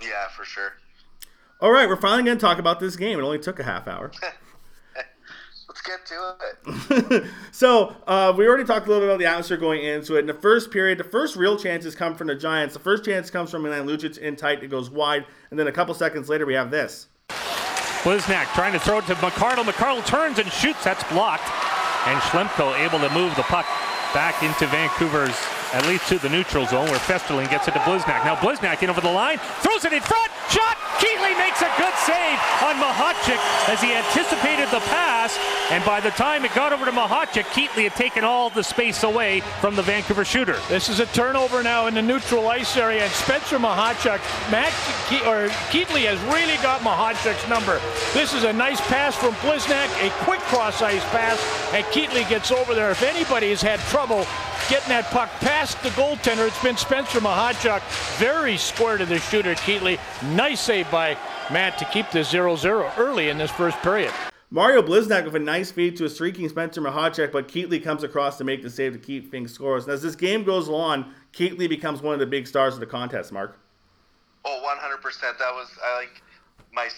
[0.00, 0.72] Yeah, for sure.
[1.60, 3.18] All right, we're finally going to talk about this game.
[3.18, 4.10] It only took a half hour.
[5.68, 7.24] Let's get to it.
[7.52, 10.20] so uh, we already talked a little bit about the atmosphere going into it.
[10.20, 12.74] In the first period, the first real chances come from the Giants.
[12.74, 14.64] The first chance comes from Milan Lucic in tight.
[14.64, 15.26] It goes wide.
[15.50, 17.06] And then a couple seconds later, we have this.
[17.28, 19.64] Bliznak trying to throw it to McArdle.
[19.64, 20.82] McArdle turns and shoots.
[20.82, 21.69] That's blocked.
[22.06, 23.66] And Schlemko able to move the puck
[24.14, 25.36] back into Vancouver's
[25.72, 28.24] at least to the neutral zone where Festerling gets it to Bliznak.
[28.24, 30.76] Now Bliznak in over the line, throws it in front, shot!
[30.98, 32.29] Keetley makes a good save
[32.62, 35.38] on Machacek as he anticipated the pass,
[35.70, 39.02] and by the time it got over to Machacek, Keetley had taken all the space
[39.02, 40.58] away from the Vancouver shooter.
[40.68, 44.72] This is a turnover now in the neutral ice area, and Spencer Machacek, Matt
[45.08, 47.80] Ke- or Keetley has really got Machacek's number.
[48.12, 51.38] This is a nice pass from Bliznak, a quick cross ice pass,
[51.72, 52.90] and Keetley gets over there.
[52.90, 54.26] If anybody has had trouble
[54.68, 56.46] getting that puck past the goaltender.
[56.46, 57.82] It's been Spencer Machacek.
[58.18, 59.98] Very square to the shooter, Keetley.
[60.36, 61.16] Nice save by
[61.52, 64.12] Matt to keep the 0-0 early in this first period.
[64.52, 68.38] Mario Bliznak with a nice feed to a streaking Spencer Machacek, but Keetley comes across
[68.38, 69.84] to make the save to keep things scores.
[69.84, 72.86] And as this game goes on, Keetley becomes one of the big stars of the
[72.86, 73.58] contest, Mark.
[74.44, 75.20] Oh, 100%.
[75.20, 76.22] That was, I like,
[76.72, 76.88] my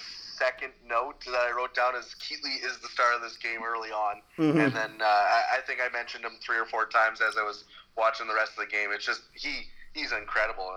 [0.43, 3.91] second note that I wrote down is Keetley is the star of this game early
[3.91, 4.59] on, mm-hmm.
[4.59, 7.43] and then uh, I, I, think I mentioned him three or four times as I
[7.43, 7.65] was
[7.97, 8.91] watching the rest of the game.
[8.93, 10.71] It's just he he's incredible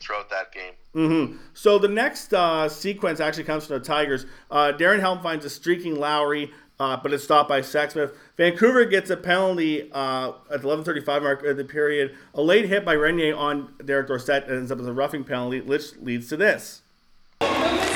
[0.00, 0.72] throughout that game.
[0.94, 1.36] Mm-hmm.
[1.54, 4.26] So the next uh, sequence actually comes from the Tigers.
[4.50, 6.52] Uh, Darren Helm finds a streaking Lowry.
[6.78, 8.14] Uh, but it's stopped by Sexsmith.
[8.36, 12.14] Vancouver gets a penalty uh, at the 11:35 mark of the period.
[12.34, 15.96] A late hit by Renier on Derek Dorsett ends up as a roughing penalty, which
[15.96, 16.82] leads to this.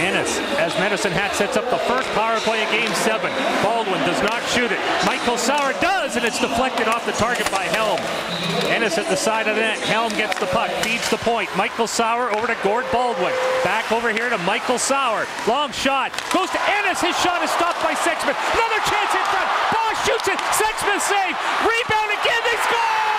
[0.00, 3.28] Ennis, as Medicine Hat sets up the first power play of Game 7.
[3.60, 4.80] Baldwin does not shoot it.
[5.04, 8.00] Michael Sauer does, and it's deflected off the target by Helm.
[8.72, 9.76] Ennis at the side of the net.
[9.84, 11.52] Helm gets the puck, feeds the point.
[11.52, 13.36] Michael Sauer over to Gord Baldwin.
[13.60, 15.28] Back over here to Michael Sauer.
[15.44, 16.16] Long shot.
[16.32, 17.04] Goes to Ennis.
[17.04, 18.40] His shot is stopped by Sexsmith.
[18.56, 19.48] Another chance in front.
[19.68, 20.40] Bosch shoots it.
[20.56, 21.36] Sexsmith save.
[21.60, 22.40] Rebound again.
[22.48, 23.09] They score!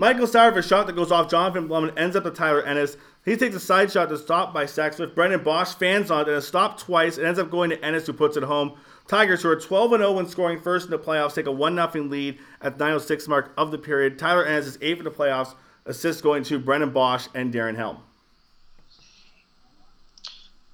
[0.00, 2.96] Michael Sauer a shot that goes off Jonathan Blum and ends up to Tyler Ennis.
[3.24, 5.14] He takes a side shot to stop by Sexsmith.
[5.14, 7.16] Brendan Bosch fans on it and is stopped twice.
[7.16, 8.76] It ends up going to Ennis who puts it home.
[9.06, 12.04] Tigers, who are 12 0 when scoring first in the playoffs, take a 1 0
[12.06, 14.18] lead at the 9.06 mark of the period.
[14.18, 15.54] Tyler Ennis is 8 in the playoffs.
[15.86, 17.98] Assists going to Brendan Bosch and Darren Helm.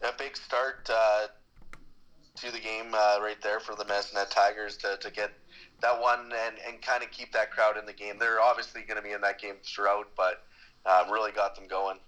[0.02, 1.26] A big start uh,
[2.36, 5.32] to the game uh, right there for the Medicine Tigers to, to get
[5.82, 8.16] that one and, and kind of keep that crowd in the game.
[8.18, 10.42] They're obviously going to be in that game throughout, but
[10.86, 11.98] uh, really got them going.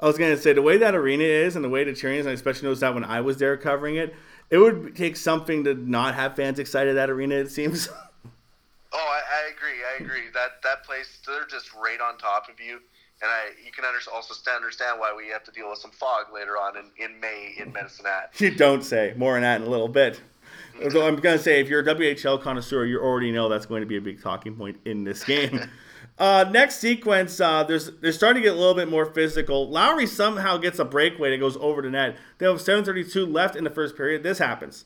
[0.00, 2.18] I was going to say the way that arena is and the way the cheering
[2.18, 4.14] is, and I especially noticed that when I was there covering it,
[4.50, 7.36] it would take something to not have fans excited at that arena.
[7.36, 7.88] It seems.
[8.92, 9.80] oh, I, I, agree.
[9.82, 10.30] I agree.
[10.34, 14.34] That that place, they're just right on top of you, and I you can also
[14.54, 17.72] understand why we have to deal with some fog later on in, in May in
[17.72, 18.34] Medicine Hat.
[18.38, 19.14] You don't say.
[19.16, 20.20] More on that in a little bit.
[20.90, 23.80] So I'm going to say, if you're a WHL connoisseur, you already know that's going
[23.80, 25.70] to be a big talking point in this game.
[26.18, 29.68] uh, next sequence, uh, there's they're starting to get a little bit more physical.
[29.70, 32.16] Lowry somehow gets a breakaway that goes over the net.
[32.38, 34.22] They have 7:32 left in the first period.
[34.22, 34.84] This happens.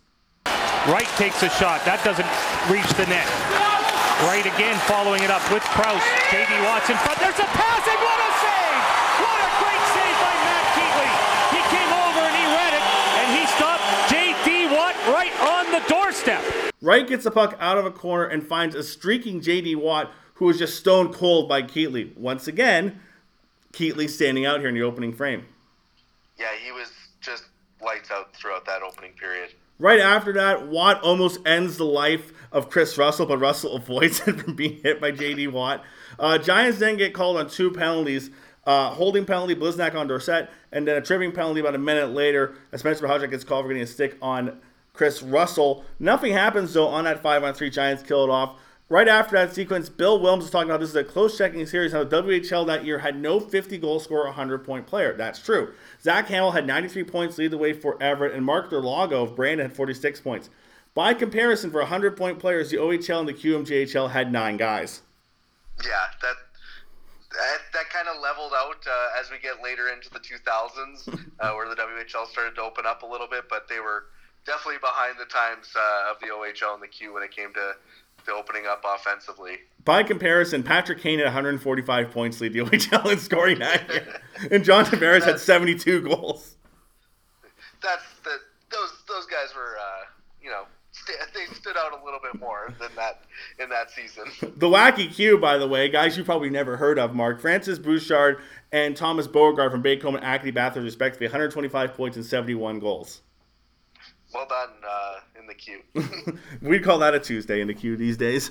[0.89, 1.85] Wright takes a shot.
[1.85, 2.29] That doesn't
[2.73, 3.29] reach the net.
[4.25, 6.01] Wright again following it up with Kraus.
[6.29, 6.53] J.D.
[6.65, 8.85] Watson, but there's a pass and what a save!
[9.25, 11.11] What a great save by Matt Keetley.
[11.57, 14.73] He came over and he read it, and he stopped J.D.
[14.77, 16.43] Watt right on the doorstep.
[16.83, 19.77] Wright gets the puck out of a corner and finds a streaking J.D.
[19.77, 22.17] Watt who was just stone cold by Keetley.
[22.17, 22.99] Once again,
[23.73, 25.45] Keetley standing out here in the opening frame.
[26.39, 26.91] Yeah, he was
[27.21, 27.45] just
[27.83, 29.51] lights out throughout that opening period.
[29.79, 34.41] Right after that, Watt almost ends the life of Chris Russell, but Russell avoids it
[34.41, 35.49] from being hit by J.D.
[35.49, 35.85] Watt.
[36.19, 38.31] Uh, Giants then get called on two penalties.
[38.67, 42.55] Uh, holding penalty, Bliznak on Dorsett, and then a tripping penalty about a minute later.
[42.77, 44.61] Spencer Machacek gets called for getting a stick on
[45.01, 45.83] Chris Russell.
[45.99, 47.71] Nothing happens though on that five on three.
[47.71, 48.59] Giants kill it off.
[48.91, 51.93] Right after that sequence, Bill Williams was talking about this is a close checking series.
[51.93, 55.17] How the WHL that year had no 50 goal scorer, 100 point player.
[55.17, 55.73] That's true.
[56.03, 59.69] Zach Hamill had 93 points, lead the way for Everett, and Mark Derlago of Brandon
[59.69, 60.51] had 46 points.
[60.93, 65.01] By comparison, for 100 point players, the OHL and the QMJHL had nine guys.
[65.83, 66.35] Yeah, that
[67.31, 71.09] that, that kind of leveled out uh, as we get later into the 2000s,
[71.41, 74.05] uh, where the WHL started to open up a little bit, but they were
[74.47, 77.75] definitely behind the times uh, of the OHL and the Q when it came to,
[78.27, 79.59] to opening up offensively.
[79.85, 84.65] By comparison, Patrick Kane had 145 points lead the OHL in scoring that year, and
[84.65, 86.57] John Tavares had 72 goals.
[87.83, 88.37] That's the
[88.71, 90.05] those those guys were uh,
[90.43, 93.23] you know st- they stood out a little bit more than that
[93.59, 94.25] in that season.
[94.41, 97.41] The wacky Q, by the way, guys you probably never heard of, Mark.
[97.41, 98.39] Francis Bouchard
[98.73, 103.23] and Thomas Bogard from Backcomb and Acadie Bathurst, respectively, 125 points and 71 goals.
[104.33, 105.83] Well done uh, in the queue.
[106.63, 108.51] we call that a Tuesday in the queue these days.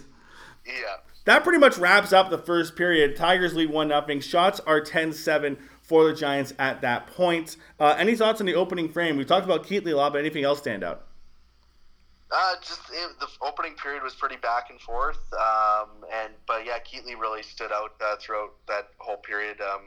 [0.65, 0.97] yeah.
[1.25, 3.15] That pretty much wraps up the first period.
[3.15, 4.19] Tigers lead 1 0.
[4.19, 7.57] Shots are 10 7 for the Giants at that point.
[7.79, 9.17] Uh, any thoughts on the opening frame?
[9.17, 11.05] We talked about Keetley a lot, but anything else stand out?
[12.31, 16.77] Uh, just it, the opening period was pretty back and forth, um, and but yeah,
[16.77, 19.59] Keetley really stood out uh, throughout that whole period.
[19.61, 19.81] Um,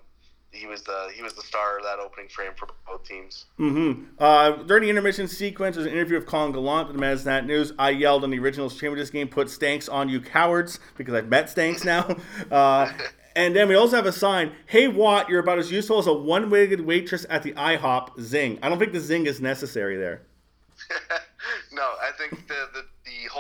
[0.53, 3.47] he was the he was the star of that opening frame for both teams.
[3.59, 4.05] Mm-hmm.
[4.19, 7.73] Uh, during the intermission sequence, there's an interview with Colin Gallant with the Maznat News.
[7.79, 11.15] I yelled on the original stream of this game, "Put Stanks on you cowards," because
[11.15, 12.17] I've met Stanks now.
[12.51, 12.93] Uh,
[13.35, 16.13] and then we also have a sign, "Hey Watt, you're about as useful as a
[16.13, 18.59] one-winged waitress at the IHOP." Zing.
[18.63, 20.23] I don't think the zing is necessary there.
[21.73, 22.85] no, I think the, the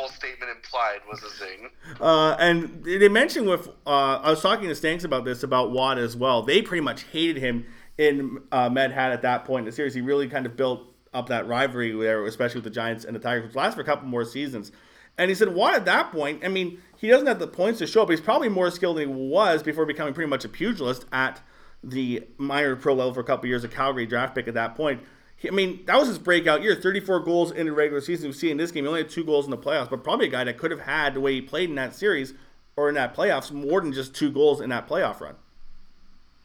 [0.08, 1.70] statement implied was a zing.
[2.00, 5.98] Uh, and they mentioned with uh, I was talking to Stanks about this about Watt
[5.98, 6.42] as well.
[6.42, 7.66] They pretty much hated him
[7.98, 9.94] in uh, Med Hat at that point in the series.
[9.94, 10.82] He really kind of built
[11.14, 13.84] up that rivalry there, especially with the Giants and the Tigers, which lasts for a
[13.84, 14.72] couple more seasons.
[15.18, 16.44] And he said Watt at that point.
[16.44, 19.08] I mean, he doesn't have the points to show, but he's probably more skilled than
[19.08, 21.42] he was before becoming pretty much a pugilist at
[21.84, 25.02] the minor pro level for a couple years, a Calgary draft pick at that point.
[25.44, 26.74] I mean, that was his breakout year.
[26.74, 28.28] 34 goals in the regular season.
[28.28, 30.26] We see in this game, he only had two goals in the playoffs, but probably
[30.26, 32.34] a guy that could have had the way he played in that series
[32.76, 35.34] or in that playoffs more than just two goals in that playoff run.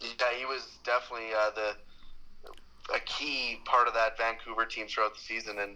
[0.02, 0.08] Yeah,
[0.38, 1.76] he was definitely uh, the
[2.96, 5.76] a key part of that Vancouver team throughout the season, and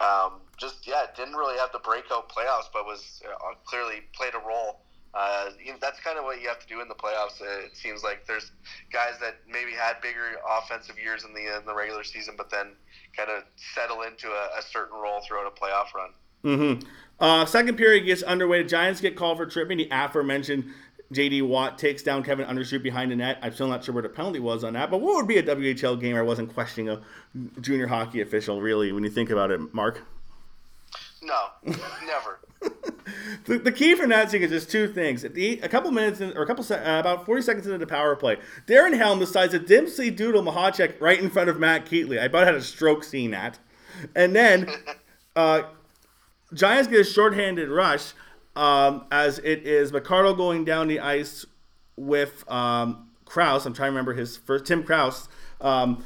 [0.00, 4.46] um, just yeah, didn't really have the breakout playoffs, but was uh, clearly played a
[4.46, 4.80] role
[5.14, 7.40] uh, you know, that's kind of what you have to do in the playoffs.
[7.40, 8.52] Uh, it seems like there's
[8.92, 12.72] guys that maybe had bigger offensive years in the in the regular season, but then
[13.16, 13.44] kind of
[13.74, 16.10] settle into a, a certain role throughout a playoff run.
[16.44, 16.88] Mm-hmm.
[17.20, 18.62] Uh, second period gets underway.
[18.62, 19.78] The Giants get called for tripping.
[19.78, 20.72] The aforementioned
[21.12, 21.42] J.D.
[21.42, 23.38] Watt takes down Kevin Undershute behind the net.
[23.42, 25.42] I'm still not sure where the penalty was on that, but what would be a
[25.42, 27.02] WHL game I wasn't questioning a
[27.60, 30.02] junior hockey official, really, when you think about it, Mark?
[31.22, 32.40] No, never.
[33.44, 35.22] the, the, key for scene is just two things.
[35.22, 38.14] The, a couple minutes in, or a couple uh, about 40 seconds into the power
[38.16, 42.18] play, Darren Helm decides to Dempsey doodle Machacek right in front of Matt Keetley.
[42.18, 43.58] I about had a stroke seeing that.
[44.14, 44.70] And then
[45.36, 45.62] uh,
[46.54, 48.12] Giants get a shorthanded rush
[48.56, 51.46] um, as it is McArdle going down the ice
[51.96, 53.66] with um, Kraus.
[53.66, 55.28] I'm trying to remember his first, Tim Kraus.
[55.60, 56.04] Um,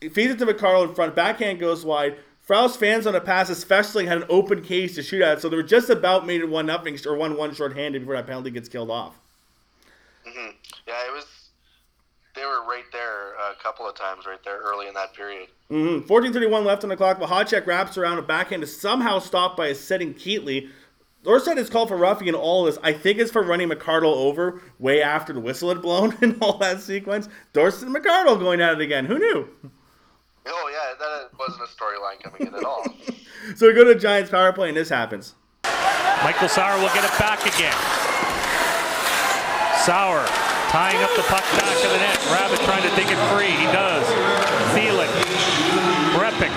[0.00, 1.14] feeds it to McArdle in front.
[1.14, 2.16] Backhand goes wide.
[2.46, 5.56] Frous fans on a pass, especially had an open case to shoot at, so they
[5.56, 8.68] were just about made it one nothing or one one short-handed before that penalty gets
[8.68, 9.18] killed off.
[10.28, 10.50] Mm-hmm.
[10.86, 11.24] Yeah, it was.
[12.34, 15.48] They were right there a couple of times, right there early in that period.
[15.70, 16.06] Mm-hmm.
[16.12, 17.18] 14:31 left on the clock.
[17.18, 20.68] Machacek wraps around a backhand is somehow stopped by a setting Keetley.
[21.22, 22.84] Dorsett is called for roughing in all of this.
[22.84, 26.58] I think it's for running McArdle over way after the whistle had blown in all
[26.58, 27.30] that sequence.
[27.54, 29.06] Dorsett and McArdle going at it again.
[29.06, 29.48] Who knew?
[30.46, 32.84] Oh yeah, that wasn't a storyline coming in at all.
[33.56, 35.34] so we go to Giants power play, and this happens.
[36.22, 37.74] Michael Sauer will get it back again.
[39.84, 40.24] Sauer
[40.70, 42.18] tying up the puck back of the net.
[42.32, 43.52] Rabbit trying to dig it free.
[43.52, 44.06] He does.
[44.74, 45.08] Thielen.
[46.18, 46.52] Repik.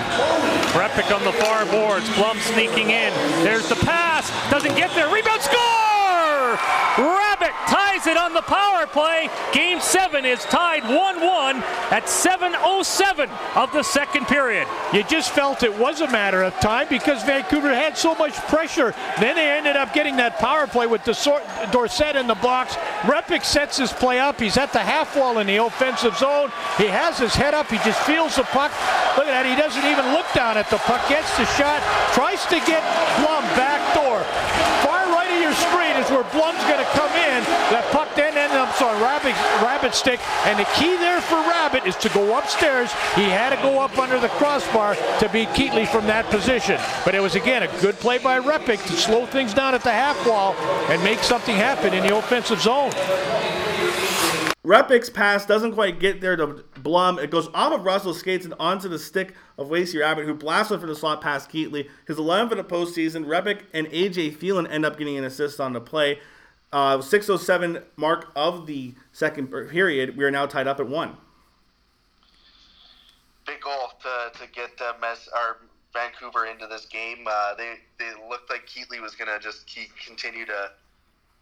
[0.72, 2.08] Repik on the far boards.
[2.16, 3.12] Blum sneaking in.
[3.44, 4.30] There's the pass.
[4.50, 5.08] Doesn't get there.
[5.08, 5.87] Rebound score!
[6.52, 9.28] Rabbit ties it on the power play.
[9.52, 11.60] Game seven is tied 1-1
[11.92, 14.66] at 7.07 of the second period.
[14.92, 18.94] You just felt it was a matter of time because Vancouver had so much pressure.
[19.20, 22.74] Then they ended up getting that power play with Dorsett in the box.
[23.02, 24.40] Repik sets his play up.
[24.40, 26.50] He's at the half wall in the offensive zone.
[26.76, 27.68] He has his head up.
[27.68, 28.72] He just feels the puck.
[29.16, 29.46] Look at that.
[29.46, 31.06] He doesn't even look down at the puck.
[31.08, 31.82] Gets the shot.
[32.14, 32.82] Tries to get
[33.18, 34.22] Blum back door.
[34.86, 35.54] Far right of your
[36.10, 37.44] where Blum's going to come in.
[37.70, 40.20] That puck then ended up on Rabbit, Rabbit stick.
[40.46, 42.92] And the key there for Rabbit is to go upstairs.
[43.14, 46.80] He had to go up under the crossbar to beat Keetley from that position.
[47.04, 49.92] But it was, again, a good play by Repik to slow things down at the
[49.92, 50.54] half wall
[50.90, 52.90] and make something happen in the offensive zone.
[54.64, 57.18] Repik's pass doesn't quite get there to Blum.
[57.18, 60.80] It goes off of Russell's skates and onto the stick of Wacey Rabbit, who blasted
[60.80, 61.88] for the slot past Keetley.
[62.06, 63.26] His 11th in the postseason.
[63.26, 66.20] Repik and AJ Thielen end up getting an assist on the play.
[66.72, 70.16] Uh, 607 mark of the second period.
[70.16, 71.16] We are now tied up at one.
[73.46, 75.56] Big goal to, to get uh, Mes- our
[75.92, 77.26] Vancouver into this game.
[77.26, 80.70] Uh, they they looked like Keetley was going to just keep, continue to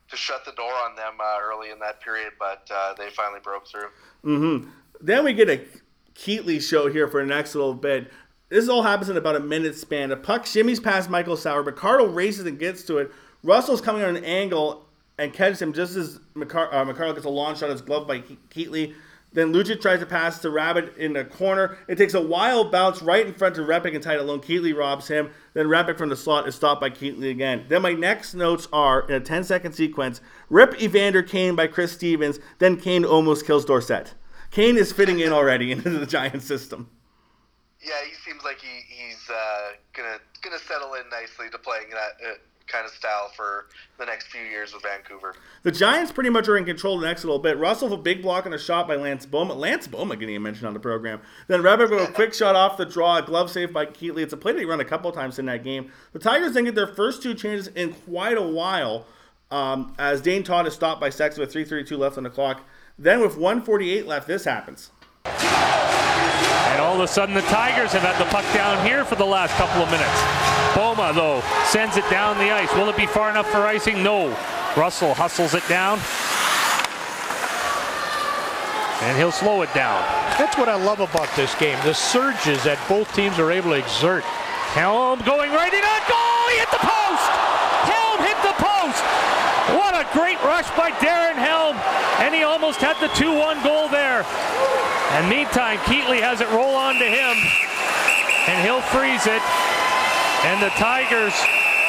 [0.09, 3.41] to shut the door on them uh, early in that period, but uh, they finally
[3.43, 3.89] broke through.
[4.25, 4.71] Mm-hmm.
[5.01, 5.61] Then we get a
[6.17, 8.11] Keetley show here for the next little bit.
[8.49, 10.09] This all happens in about a minute span.
[10.09, 11.63] The puck shimmies past Michael Sauer.
[11.63, 13.11] Ricardo races and gets to it.
[13.43, 14.87] Russell's coming on an angle
[15.19, 17.71] and catches him just as McCar- uh, gets a long shot.
[17.71, 18.95] His glove by Ke- Keetley.
[19.33, 21.77] Then Lucic tries to pass to Rabbit in the corner.
[21.89, 24.41] It takes a wild bounce right in front of Repik and tied alone.
[24.41, 25.31] Keetley robs him.
[25.53, 27.67] Then Repik from the slot is stopped by Keetley again.
[27.69, 31.93] Then my next notes are in a 10 second sequence Rip Evander Kane by Chris
[31.93, 32.39] Stevens.
[32.59, 34.15] Then Kane almost kills Dorsett.
[34.57, 36.89] Kane is fitting in already into the Giant system.
[37.79, 42.27] Yeah, he seems like he, he's uh, gonna gonna settle in nicely to playing that
[42.27, 42.35] uh,
[42.67, 43.67] kind of style for
[43.99, 45.35] the next few years with Vancouver.
[45.63, 47.59] The Giants pretty much are in control the next little bit.
[47.59, 49.55] Russell with a big block and a shot by Lance Bouma.
[49.55, 51.21] Lance Bouma getting a mention on the program.
[51.49, 54.23] Then Repik with a quick shot off the draw, a glove save by Keetley.
[54.23, 55.93] It's a play that he run a couple times in that game.
[56.15, 59.05] The Tigers then get their first two chances in quite a while
[59.51, 62.63] um, as Dane Todd is stopped by Sexsmith 3.32 left on the clock.
[62.99, 64.91] Then with 148 left, this happens.
[65.27, 69.25] And all of a sudden, the Tigers have had the puck down here for the
[69.25, 70.17] last couple of minutes.
[70.73, 72.73] Bouma, though, sends it down the ice.
[72.73, 74.03] Will it be far enough for icing?
[74.03, 74.29] No.
[74.77, 76.01] Russell hustles it down.
[79.05, 80.01] And he'll slow it down.
[80.41, 81.77] That's what I love about this game.
[81.85, 84.25] The surges that both teams are able to exert.
[84.73, 86.45] Helm going right in on goal.
[86.49, 87.29] He hit the post.
[87.93, 89.05] Helm hit the post.
[89.77, 91.77] What a great rush by Darren Helm.
[92.19, 94.25] And he almost had the 2-1 goal there.
[95.17, 97.37] And meantime, Keetley has it roll on to him.
[98.49, 99.43] And he'll freeze it.
[100.49, 101.35] And the Tigers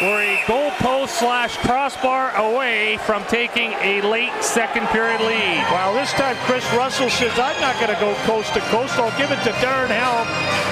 [0.02, 5.64] were a goalpost slash crossbar away from taking a late second period lead.
[5.74, 8.94] Wow, this time Chris Russell says, I'm not going to go coast to coast.
[9.00, 10.28] I'll give it to Darren Helm.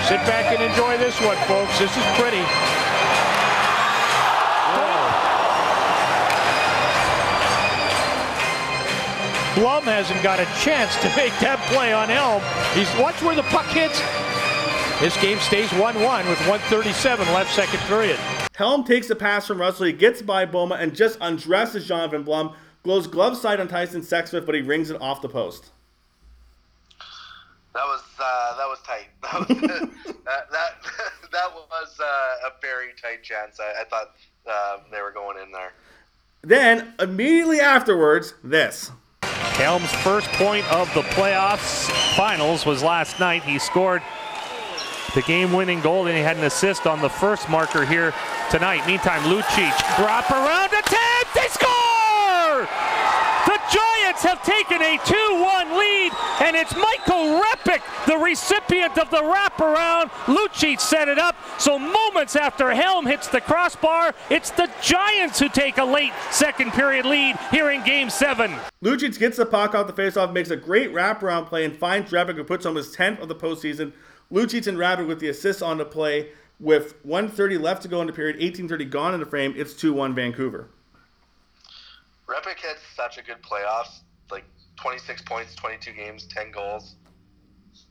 [0.06, 1.80] Sit back and enjoy this one, folks.
[1.80, 2.43] This is pretty.
[9.56, 12.43] Blum hasn't got a chance to make that play on Helm.
[12.74, 14.01] He's watch where the puck hits.
[14.99, 15.95] This game stays 1-1
[16.30, 18.20] with 137 left second period.
[18.56, 19.86] Helm takes the pass from Russell.
[19.86, 22.53] He gets by Bouma and just undresses Jonathan Blum.
[22.84, 25.72] Blows glove side on Tyson Sexsmith, but he rings it off the post.
[27.74, 29.08] That was uh, that was tight.
[29.22, 29.58] That was,
[30.26, 30.72] that, that
[31.32, 33.60] that was uh, a very tight chance.
[33.60, 34.16] I, I thought
[34.49, 35.74] uh, they were going in there.
[36.41, 38.91] Then, immediately afterwards, this.
[39.55, 43.43] Helm's first point of the playoffs finals was last night.
[43.43, 44.01] He scored
[45.13, 48.13] the game-winning goal, and he had an assist on the first marker here
[48.51, 48.86] tonight.
[48.86, 51.34] Meantime, Lucic drop around attempt.
[51.34, 52.67] They score!
[53.47, 55.74] The Giants have taken a 2-1 lead,
[56.56, 60.10] and it's Michael Repik, the recipient of the wraparound.
[60.26, 65.49] Lucic set it up, so moments after Helm hits the crossbar, it's the Giants who
[65.49, 68.51] take a late second period lead here in Game 7.
[68.82, 72.36] Lucic gets the puck off the faceoff, makes a great wraparound play, and finds Repik,
[72.36, 73.91] who puts on his 10th of the postseason.
[74.32, 76.30] Lucic and Rabbit with the assist on the play.
[76.58, 80.16] With 130 left to go in the period, 1830 gone in the frame, it's 2-1
[80.16, 80.70] Vancouver.
[82.28, 83.99] Repik had such a good playoffs,
[84.32, 84.45] like
[84.78, 86.95] 26 points, 22 games, 10 goals.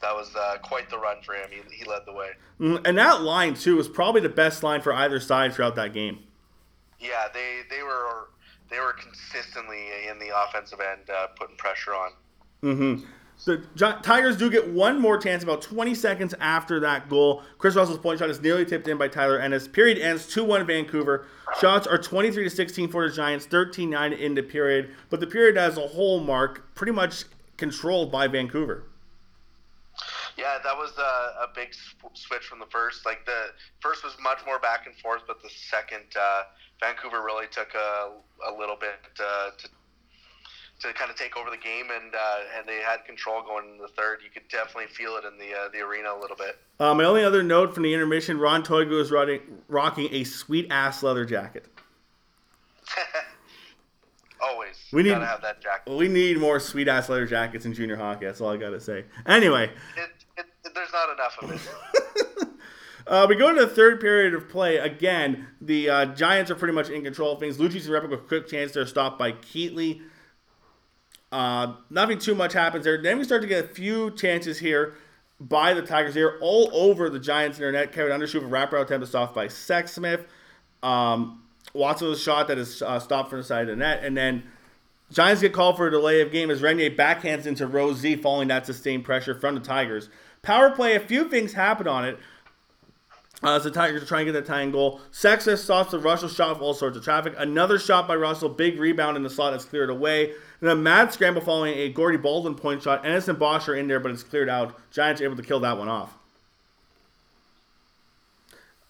[0.00, 1.48] That was uh, quite the run for him.
[1.50, 2.30] He, he led the way.
[2.60, 5.92] Mm, And that line, too, was probably the best line for either side throughout that
[5.92, 6.18] game.
[7.00, 8.28] Yeah, they they were
[8.70, 12.12] they were consistently in the offensive end, uh, putting pressure on.
[13.44, 13.62] The
[14.02, 17.42] Tigers do get one more chance about 20 seconds after that goal.
[17.58, 19.68] Chris Russell's point shot is nearly tipped in by Tyler Ennis.
[19.68, 21.26] Period ends 2 1 Vancouver.
[21.60, 24.90] Shots are 23 to 16 for the Giants, 13 9 in the period.
[25.10, 27.24] But the period as a whole, Mark, pretty much
[27.56, 28.84] controlled by Vancouver.
[30.36, 31.68] Yeah, that was a, a big
[32.14, 33.06] switch from the first.
[33.06, 36.42] Like the first was much more back and forth, but the second, uh,
[36.80, 38.10] Vancouver really took a,
[38.48, 39.68] a little bit uh, to
[40.84, 43.78] to kind of take over the game, and uh, and they had control going in
[43.78, 44.20] the third.
[44.22, 46.56] You could definitely feel it in the uh, the arena a little bit.
[46.78, 50.66] Uh, my only other note from the intermission Ron Toigo is rocking, rocking a sweet
[50.70, 51.66] ass leather jacket.
[54.40, 55.92] Always, We need- gotta have that jacket.
[55.96, 58.26] We need more sweet ass leather jackets in junior hockey.
[58.26, 59.04] That's all I got to say.
[59.26, 59.70] Anyway.
[59.96, 62.48] It, it, there's not enough of it.
[63.06, 64.78] Uh, we go to the third period of play.
[64.78, 67.58] Again, the uh, Giants are pretty much in control of things.
[67.58, 68.72] Lucic and Replica quick chance.
[68.72, 70.00] They're stopped by Keetley.
[71.34, 73.02] Uh, nothing too much happens there.
[73.02, 74.94] Then we start to get a few chances here
[75.40, 76.14] by the Tigers.
[76.14, 77.90] They're all over the Giants in their net.
[77.90, 80.26] Kevin Undershute a wraparound attempt is stopped by Sexsmith.
[80.84, 84.04] Um, Watson a shot that is uh, stopped from the side of the net.
[84.04, 84.44] And then
[85.10, 88.46] Giants get called for a delay of game as Regner backhands into Rose Z following
[88.46, 90.10] that sustained pressure from the Tigers.
[90.42, 92.16] Power play, a few things happen on it.
[93.42, 95.00] Uh, as the Tigers are trying to get that tying goal.
[95.12, 97.34] Sexsmith stops the Russell shot all sorts of traffic.
[97.36, 100.32] Another shot by Russell, big rebound in the slot that's cleared away.
[100.60, 103.04] And a mad scramble following a Gordy Baldwin point shot.
[103.04, 104.74] Ennis and Bosch are in there, but it's cleared out.
[104.90, 106.14] Giants able to kill that one off.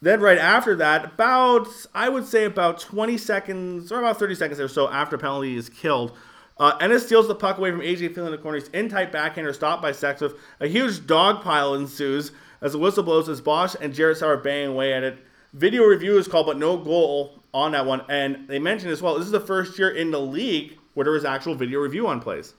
[0.00, 4.60] Then right after that, about I would say about 20 seconds or about 30 seconds
[4.60, 6.12] or so after penalty is killed,
[6.58, 8.58] uh, Ennis steals the puck away from AJ Field in the corner.
[8.58, 10.36] He's in tight backhander, stopped by Sexsmith.
[10.60, 12.32] A huge dog pile ensues
[12.64, 15.18] as the whistle blows as Bosch and Jared Sauer bang away at it.
[15.52, 18.02] Video review is called, but no goal on that one.
[18.08, 21.12] And they mentioned as well, this is the first year in the league where there
[21.12, 22.54] was actual video review on plays.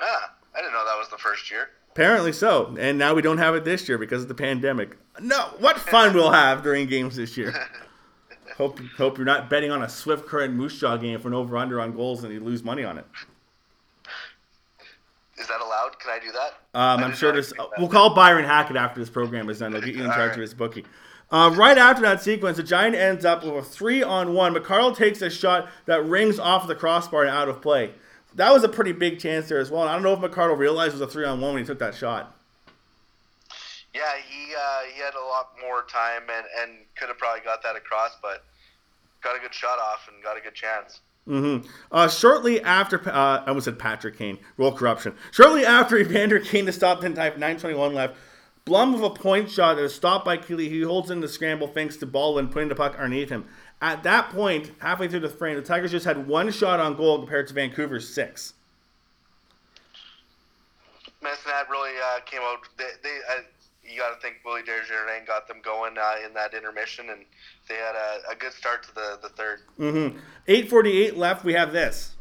[0.00, 1.70] Ah, I didn't know that was the first year.
[1.92, 2.76] Apparently so.
[2.78, 4.98] And now we don't have it this year because of the pandemic.
[5.20, 7.54] No, what fun we'll have during games this year.
[8.56, 11.56] hope hope you're not betting on a Swift Current Moose Jaw game for an over
[11.56, 13.06] under on goals and you lose money on it.
[15.38, 15.98] Is that allowed?
[16.00, 16.57] Can I do that?
[16.74, 17.52] Um, I'm sure there's.
[17.78, 19.72] We'll call Byron Hackett after this program is done.
[19.72, 20.40] He'll get you in charge of Alright.
[20.40, 20.84] his bookie.
[21.30, 24.54] Uh, right after that sequence, the Giant ends up with a three on one.
[24.54, 27.92] McArdle takes a shot that rings off the crossbar and out of play.
[28.34, 29.82] That was a pretty big chance there as well.
[29.82, 31.66] And I don't know if McArdle realized it was a three on one when he
[31.66, 32.34] took that shot.
[33.94, 37.62] Yeah, he uh, he had a lot more time and, and could have probably got
[37.62, 38.44] that across, but
[39.22, 41.00] got a good shot off and got a good chance.
[41.92, 45.14] Uh, shortly after, uh, I almost said Patrick Kane, roll corruption.
[45.30, 48.16] Shortly after Evander Kane to stop in type 921 left,
[48.68, 50.68] Blum with a point shot that is stopped by Keetley.
[50.68, 53.46] He holds in the scramble thanks to Baldwin putting the puck underneath him.
[53.80, 57.18] At that point, halfway through the frame, the Tigers just had one shot on goal
[57.18, 58.52] compared to Vancouver's six.
[61.22, 62.58] Messinat really uh, came out.
[62.76, 63.40] They, they uh,
[63.90, 67.24] you got to think Willie Desjardins got them going uh, in that intermission, and
[67.68, 69.60] they had a, a good start to the the third.
[70.46, 72.14] 848 left, we have this.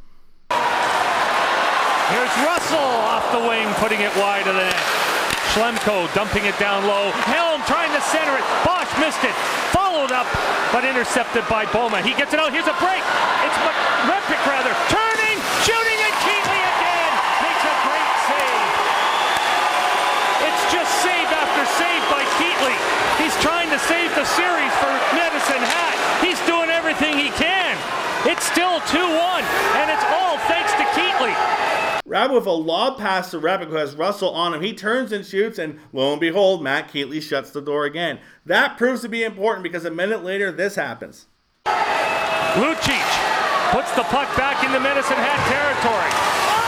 [2.08, 4.84] Here's Russell off the wing, putting it wide of the net.
[5.52, 7.12] Schlemko dumping it down low.
[7.28, 8.46] Helm trying to center it.
[8.64, 9.36] Bosch missed it.
[9.76, 10.28] Followed up,
[10.72, 12.00] but intercepted by Bouma.
[12.00, 12.54] He gets it out.
[12.56, 13.04] Here's a break.
[13.44, 14.72] It's Mc- Repik rather.
[14.88, 15.38] Turning,
[15.68, 17.12] shooting, and Keetley again
[17.44, 18.72] makes a great save.
[20.48, 22.78] It's just save after save by Keetley.
[23.20, 25.94] He's trying to save the series for Medicine Hat.
[26.26, 27.78] He's doing everything he can.
[28.26, 29.46] It's still 2-1,
[29.78, 31.36] and it's all thanks to Keetley.
[32.06, 34.62] Rabbit with a lob pass to Rabbit who has Russell on him.
[34.62, 38.20] He turns and shoots, and lo and behold, Matt Keetley shuts the door again.
[38.48, 41.28] That proves to be important because a minute later, this happens.
[42.58, 43.06] Lucic
[43.70, 46.14] puts the puck back into Medicine Hat territory.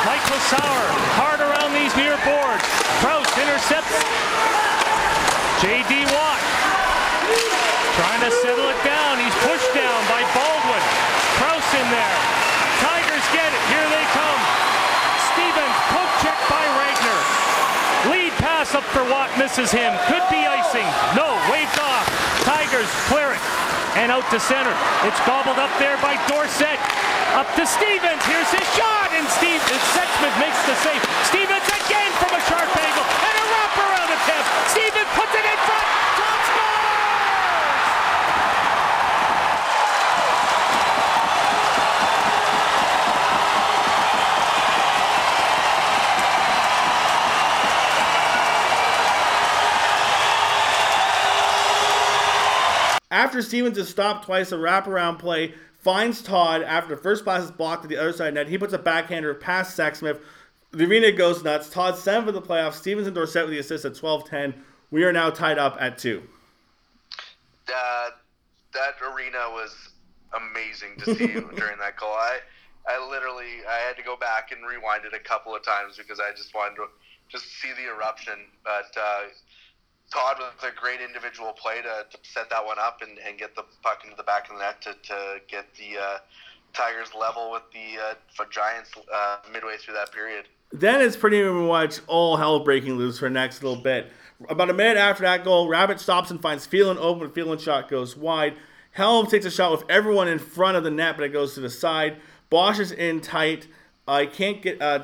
[0.05, 0.86] Michael Sauer
[1.18, 2.64] hard around these near boards.
[3.01, 3.97] Kraus intercepts.
[5.60, 6.05] J.D.
[6.14, 6.59] Watt
[8.00, 9.20] trying to settle it down.
[9.20, 10.84] He's pushed down by Baldwin.
[11.36, 12.16] Kraus in there.
[12.80, 13.64] Tigers get it.
[13.68, 14.41] Here they come.
[15.36, 17.20] Stevens poke check by Regner.
[18.08, 19.91] Lead pass up for Watt misses him.
[20.08, 20.88] Could be icing.
[21.12, 22.08] No, waved off.
[22.47, 23.43] Tigers clear it.
[24.00, 24.72] And out to center.
[25.04, 26.80] It's gobbled up there by Dorsett.
[27.36, 28.24] Up to Stevens.
[28.24, 29.12] Here's his shot.
[29.12, 29.60] And Steve
[29.91, 31.04] Sexsmith makes the save.
[31.28, 33.04] Stevens again from a sharp angle.
[33.28, 34.47] And a wraparound attempt.
[34.72, 35.88] Stevens puts it in front.
[36.16, 37.00] Top scores!
[53.12, 57.51] After Stevens is stopped twice, a wraparound play finds Todd after the first pass is
[57.51, 58.47] blocked to the other side net.
[58.47, 60.20] He puts a backhander past Sexsmith.
[60.72, 61.70] The arena goes nuts.
[61.70, 62.74] Todd seven for the playoffs.
[62.74, 64.53] Stevens and Dorsett with the assist at 12-10.
[64.91, 66.22] We are now tied up at two.
[67.68, 68.10] Uh,
[68.74, 69.89] that arena was
[70.34, 72.10] amazing to see during that goal.
[72.10, 72.39] I,
[72.88, 76.20] I literally, I had to go back and rewind it a couple of times because
[76.20, 76.86] I just wanted to
[77.30, 78.36] just see the eruption.
[78.64, 79.22] But uh,
[80.12, 83.55] Todd with a great individual play to, to set that one up and, and get
[83.55, 86.18] the puck into the back of the net to, to get the uh,
[86.74, 90.45] Tigers level with the uh, Giants uh, midway through that period.
[90.72, 94.12] Then it's pretty much all hell breaking loose for the next little bit.
[94.47, 97.30] About a minute after that goal, Rabbit stops and finds Phelan open.
[97.32, 98.55] Phelan shot goes wide.
[98.91, 101.60] Helm takes a shot with everyone in front of the net, but it goes to
[101.60, 102.18] the side.
[102.49, 103.68] Bosch is in tight.
[104.07, 105.03] I can't get uh,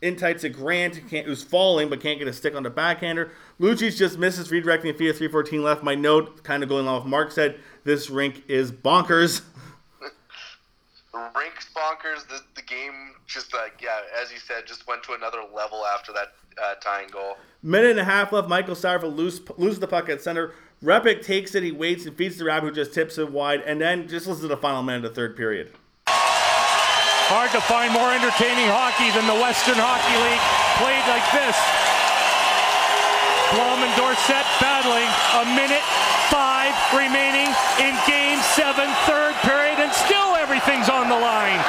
[0.00, 3.32] in tight to Grant, who's falling but can't get a stick on the backhander.
[3.58, 5.82] Lucic just misses redirecting via 314 left.
[5.82, 9.42] My note, kind of going along with Mark said, this rink is bonkers.
[11.34, 12.26] Rinks bonkers.
[12.28, 16.12] The, the game just like yeah, as you said, just went to another level after
[16.12, 16.32] that
[16.62, 17.36] uh, tying goal.
[17.62, 18.48] Minute and a half left.
[18.48, 20.52] Michael Sauer loose, loses the puck at center.
[20.84, 21.62] Repik takes it.
[21.62, 23.62] He waits and feeds the rabbit who just tips it wide.
[23.62, 25.72] And then just listen to the final minute of the third period.
[26.06, 30.44] Hard to find more entertaining hockey than the Western Hockey League
[30.78, 31.95] played like this.
[33.54, 35.06] Blum and Dorsett battling.
[35.38, 35.84] A minute
[36.34, 37.46] five remaining
[37.78, 41.62] in game seven, third period, and still everything's on the line.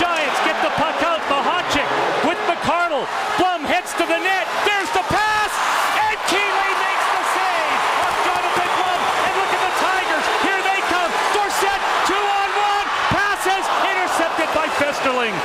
[0.00, 1.20] Giants get the puck out.
[1.28, 1.84] Machacek
[2.24, 3.04] with McArdle.
[3.36, 4.48] Blum heads to the net.
[4.64, 5.52] There's the pass.
[6.00, 7.78] And Keetley makes the save.
[8.00, 9.00] On Jonathan Blum.
[9.28, 10.26] And look at the Tigers.
[10.48, 11.10] Here they come.
[11.36, 12.86] Dorsett two on one.
[13.12, 15.36] Passes intercepted by Festerling.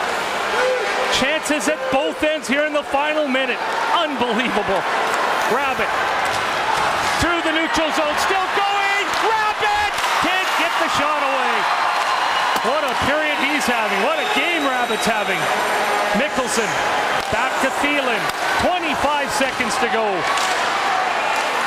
[1.12, 3.60] Chances at both ends here in the final minute.
[3.94, 4.82] Unbelievable.
[5.54, 5.90] Rabbit
[7.22, 9.06] through the neutral zone, still going.
[9.26, 9.92] Rabbit
[10.22, 11.56] can't get the shot away.
[12.68, 14.00] What a period he's having.
[14.04, 15.40] What a game Rabbit's having.
[16.20, 16.70] Mickelson
[17.32, 18.22] back to Thielen.
[18.66, 20.06] 25 seconds to go.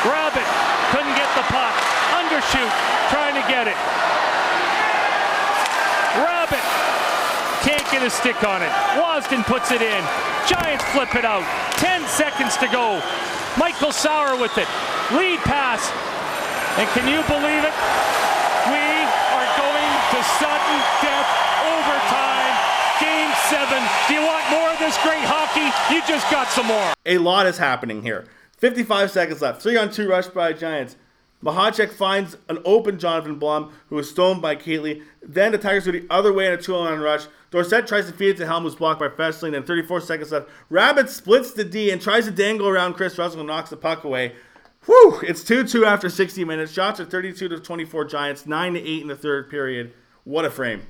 [0.06, 0.48] Rabbit
[0.90, 1.74] couldn't get the puck.
[2.18, 2.74] Undershute
[3.10, 3.78] trying to get it.
[6.18, 6.64] Rabbit
[7.62, 8.72] can't get a stick on it.
[8.96, 10.02] Wasden puts it in.
[10.48, 11.44] Giants flip it out.
[11.76, 13.02] 10 seconds to go.
[13.58, 14.68] Michael Sauer with it.
[15.12, 15.84] Lead pass.
[16.78, 17.74] And can you believe it?
[18.70, 18.86] We
[19.36, 21.30] are going to sudden death
[21.68, 22.54] overtime.
[23.00, 23.82] Game seven.
[24.08, 25.68] Do you want more of this great hockey?
[25.92, 26.92] You just got some more.
[27.06, 28.26] A lot is happening here.
[28.58, 29.62] 55 seconds left.
[29.62, 30.96] Three on two rush by Giants.
[31.42, 35.02] Machacek finds an open Jonathan Blum, who is stoned by Keetley.
[35.22, 37.26] Then the Tigers go the other way in a two-on rush.
[37.50, 39.52] Dorsett tries to feed it to Helm, who's blocked by Fessling.
[39.52, 40.48] Then 34 seconds left.
[40.68, 44.04] Rabbit splits the D and tries to dangle around Chris Russell and knocks the puck
[44.04, 44.34] away.
[44.86, 45.20] Whew!
[45.22, 46.72] It's 2-2 after 60 minutes.
[46.72, 49.92] Shots are 32 to 24 Giants, 9 to 8 in the third period.
[50.24, 50.82] What a frame.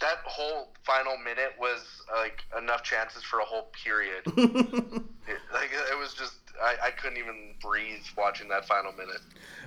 [0.00, 4.22] That whole final minute was like enough chances for a whole period.
[4.26, 9.20] it, like it was just I, I couldn't even breathe watching that final minute.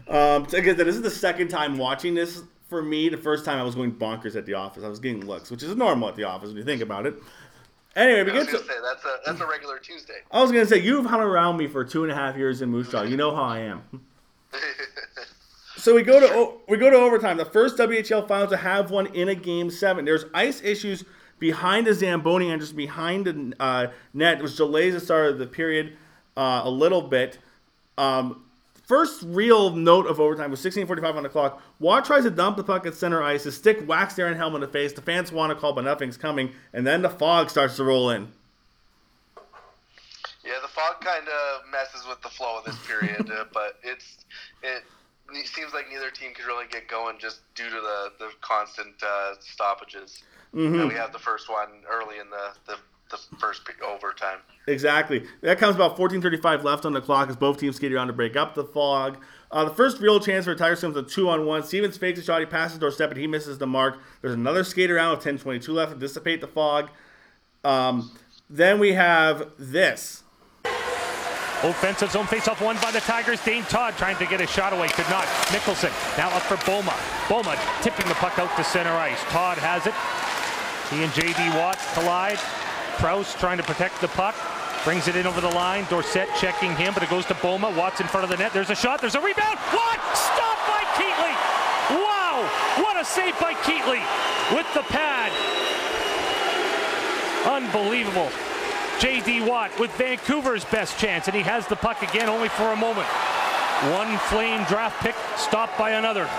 [0.07, 2.41] Um, again, this is the second time watching this
[2.73, 3.07] for me.
[3.07, 4.83] The first time I was going bonkers at the office.
[4.83, 7.13] I was getting looks, which is normal at the office when you think about it.
[7.95, 8.65] Anyway, we I was get to.
[8.65, 10.21] say that's a that's a regular Tuesday.
[10.31, 12.69] I was gonna say you've hung around me for two and a half years in
[12.69, 13.03] Moose Jaw.
[13.03, 13.83] You know how I am.
[15.77, 17.37] So we go to we go to overtime.
[17.37, 20.05] The first WHL finals to have one in a game seven.
[20.05, 21.03] There's ice issues
[21.37, 25.45] behind the Zamboni and just behind the uh, net, which delays the start of the
[25.45, 25.95] period
[26.35, 27.37] uh, a little bit.
[27.97, 28.45] Um,
[28.83, 31.61] first real note of overtime was 16:45 on the clock.
[31.79, 33.43] Watt tries to dump the puck at center ice.
[33.43, 34.93] His stick whacks Darren Helm in the face.
[34.93, 36.51] The fans want to call, but nothing's coming.
[36.73, 38.29] And then the fog starts to roll in.
[40.45, 44.25] Yeah, the fog kind of messes with the flow of this period, uh, but it's
[44.61, 44.83] it,
[45.31, 49.01] it seems like neither team could really get going just due to the the constant
[49.01, 50.23] uh, stoppages.
[50.53, 52.77] And we have the first one early in the the,
[53.29, 54.39] the first overtime.
[54.67, 55.25] Exactly.
[55.41, 58.35] That comes about 14:35 left on the clock as both teams skate around to break
[58.35, 59.17] up the fog.
[59.51, 61.63] Uh, the first real chance for the Tigers comes a two on one.
[61.63, 62.39] Stevens fakes a shot.
[62.39, 63.99] He passes doorstep, but he misses the mark.
[64.21, 66.89] There's another skate around with 10:22 left to dissipate the fog.
[67.63, 68.11] Um,
[68.49, 70.23] then we have this.
[71.63, 73.39] Offensive zone face-off won by the Tigers.
[73.45, 75.23] Dane Todd trying to get a shot away, could not.
[75.47, 76.91] Mickelson now up for Bouma.
[77.27, 79.21] Bouma tipping the puck out to center ice.
[79.29, 79.93] Todd has it.
[80.91, 81.57] He and J.D.
[81.57, 82.37] Watt collide.
[82.97, 84.35] Kraus trying to protect the puck.
[84.83, 85.85] Brings it in over the line.
[85.89, 87.75] Dorsett checking him, but it goes to Bouma.
[87.75, 88.51] Watt's in front of the net.
[88.53, 88.99] There's a shot.
[88.99, 89.57] There's a rebound.
[89.71, 89.99] What?
[90.15, 91.33] stopped by Keetley.
[92.03, 92.49] Wow!
[92.83, 94.01] What a save by Keetley
[94.55, 95.31] with the pad.
[97.45, 98.29] Unbelievable.
[98.99, 99.41] J.D.
[99.41, 103.07] Watt with Vancouver's best chance, and he has the puck again only for a moment.
[103.91, 106.29] One flame draft pick stopped by another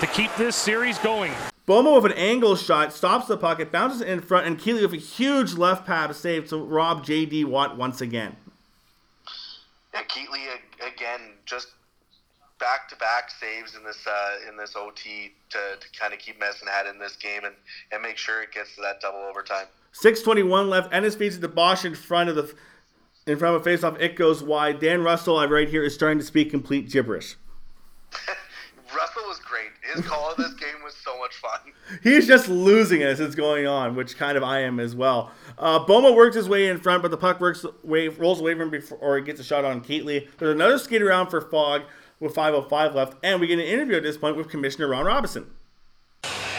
[0.00, 1.32] to keep this series going.
[1.66, 3.60] Bouma with an angle shot stops the puck.
[3.60, 7.44] It bounces in front, and Keetley with a huge left pad save to rob J.D.
[7.44, 8.36] Watt once again.
[9.92, 10.46] Yeah, Keetley
[10.86, 11.68] again just
[12.58, 16.38] back to back saves in this uh, in this OT to, to kind of keep
[16.38, 17.54] messing Messenhat in this game and,
[17.92, 19.66] and make sure it gets to that double overtime.
[19.92, 20.92] 6:21 left.
[20.92, 22.54] Ennis feeds it to Bosch in front of the
[23.26, 24.00] in front of a faceoff.
[24.00, 24.80] It goes wide.
[24.80, 27.36] Dan Russell, I right here, is starting to speak complete gibberish.
[28.96, 29.70] Russell was great.
[29.94, 31.60] His call of this game was so much fun.
[32.02, 35.32] He's just losing it as it's going on, which kind of I am as well.
[35.58, 38.62] Uh, Bouma works his way in front, but the puck works way, rolls away from
[38.62, 40.28] him before or he gets a shot on Keetley.
[40.38, 41.82] There's another skate around for Fogg
[42.20, 45.46] with 5:05 left, and we get an interview at this point with Commissioner Ron Robinson.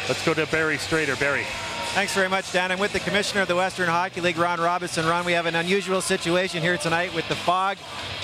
[0.07, 1.19] Let's go to Barry Strader.
[1.19, 1.45] Barry.
[1.93, 2.71] Thanks very much, Dan.
[2.71, 5.05] I'm with the Commissioner of the Western Hockey League, Ron Robinson.
[5.05, 7.77] Ron, we have an unusual situation here tonight with the fog.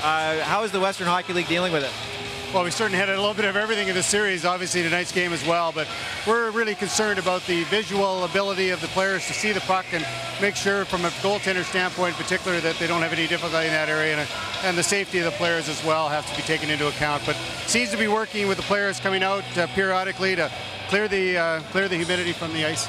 [0.03, 2.14] Uh, how is the Western Hockey League dealing with it?
[2.55, 5.33] Well, we certainly had a little bit of everything in the series, obviously tonight's game
[5.33, 5.89] as well, but
[6.25, 10.07] we're really concerned about the visual ability of the players to see the puck and
[10.39, 13.73] make sure from a goaltender standpoint in particular that they don't have any difficulty in
[13.73, 14.29] that area and,
[14.63, 17.21] and the safety of the players as well has to be taken into account.
[17.25, 17.35] But
[17.67, 20.49] seems to be working with the players coming out uh, periodically to
[20.87, 22.87] clear the, uh, clear the humidity from the ice.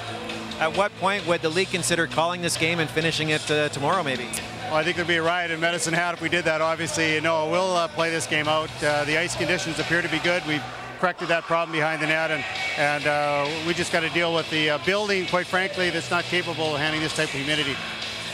[0.60, 4.04] At what point would the league consider calling this game and finishing it uh, tomorrow,
[4.04, 4.28] maybe?
[4.66, 6.60] Well, I think there'd be a riot in Medicine Hat if we did that.
[6.60, 8.68] Obviously, no, we'll uh, play this game out.
[8.82, 10.44] Uh, the ice conditions appear to be good.
[10.44, 10.62] We've
[10.98, 12.44] corrected that problem behind the net, and
[12.76, 15.26] and uh, we just got to deal with the uh, building.
[15.26, 17.76] Quite frankly, that's not capable of handling this type of humidity.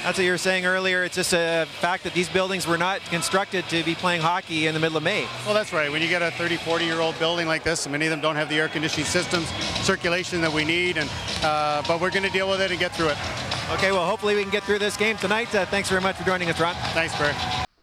[0.03, 1.05] That's what you were saying earlier.
[1.05, 4.75] It's just a fact that these buildings were not constructed to be playing hockey in
[4.75, 5.29] the middle of May.
[5.47, 5.93] Well, that's right.
[5.93, 8.35] When you get a 30, 40 year old building like this, many of them don't
[8.35, 9.47] have the air conditioning systems,
[9.87, 11.09] circulation that we need, and
[11.45, 13.17] uh, but we're going to deal with it and get through it.
[13.71, 15.55] Okay, well, hopefully we can get through this game tonight.
[15.55, 16.75] Uh, thanks very much for joining us, Ron.
[16.95, 17.35] Thanks, Barry.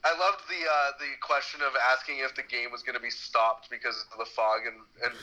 [0.03, 3.09] I loved the uh, the question of asking if the game was going to be
[3.09, 5.13] stopped because of the fog, and and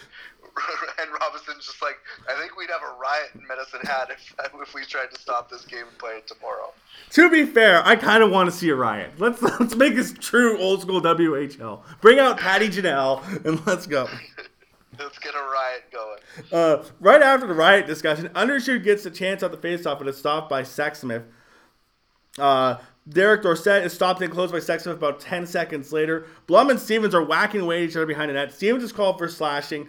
[1.01, 1.97] and Robinson's just like,
[2.29, 5.51] I think we'd have a riot in Medicine Hat if if we tried to stop
[5.51, 6.73] this game and play it tomorrow.
[7.11, 9.13] To be fair, I kind of want to see a riot.
[9.19, 11.83] Let's let's make this true old school WHL.
[12.01, 14.09] Bring out Patty Janelle and let's go.
[14.99, 16.19] Let's get a riot going.
[16.51, 20.19] Uh, right after the riot discussion, Undershute gets a chance at the faceoff, but it's
[20.19, 21.25] stopped by Sexsmith.
[22.39, 22.77] Uh,
[23.09, 26.27] Derek Dorsett is stopped and closed by Sexsmith about 10 seconds later.
[26.47, 28.53] Blum and Stevens are whacking away at each other behind the net.
[28.53, 29.89] Stevens is called for slashing,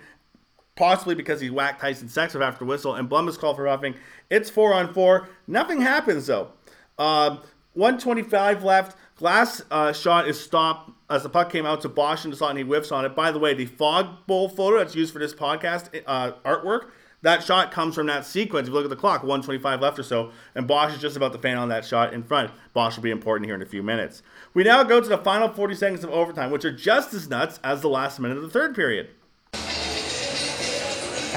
[0.77, 3.95] possibly because he whacked Tyson Sexsmith after whistle, and Blum is called for roughing.
[4.29, 5.27] It's four on four.
[5.47, 6.51] Nothing happens though.
[6.97, 7.39] Um,
[7.73, 8.97] 125 left.
[9.17, 12.57] Glass uh, shot is stopped as the puck came out to Bosch and saw and
[12.57, 13.15] he whiffs on it.
[13.15, 16.89] By the way, the fog bowl photo that's used for this podcast uh, artwork,
[17.23, 18.67] that shot comes from that sequence.
[18.67, 21.33] If you look at the clock, 125 left or so, and Bosch is just about
[21.33, 22.51] to fan on that shot in front.
[22.73, 24.21] Bosch will be important here in a few minutes.
[24.53, 27.59] We now go to the final 40 seconds of overtime, which are just as nuts
[27.63, 29.09] as the last minute of the third period.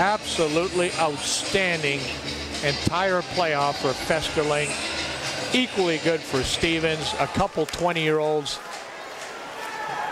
[0.01, 2.01] Absolutely outstanding
[2.65, 4.71] entire playoff for Festerling.
[5.53, 7.15] Equally good for Stevens.
[7.19, 8.59] A couple 20 year olds.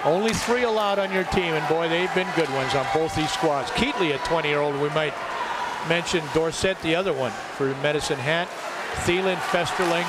[0.04, 3.32] Only three allowed on your team, and boy, they've been good ones on both these
[3.32, 3.70] squads.
[3.70, 5.14] Keetley, a 20 year old, we might
[5.88, 8.46] mention Dorsett, the other one for Medicine Hat.
[9.06, 10.04] Thielen, Festerling.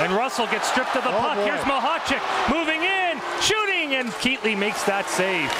[0.00, 1.36] And Russell gets stripped of the Oh, puck.
[1.36, 1.44] boy.
[1.44, 5.52] Here's Machacek moving in, shooting, and Keetley makes that save.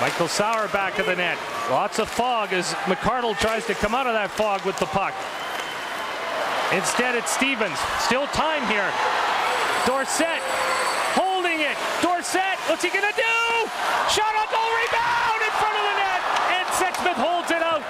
[0.00, 1.36] Michael Sauer back of the net.
[1.70, 5.10] Lots of fog as McArdle tries to come out of that fog with the puck.
[6.70, 7.74] Instead, it's Stevens.
[8.06, 8.86] Still time here.
[9.90, 10.38] Dorsett
[11.18, 11.74] holding it.
[11.98, 13.38] Dorsett, what's he gonna do?
[14.06, 16.22] Shot on goal, rebound in front of the net,
[16.62, 17.82] and Sexsmith holds it out.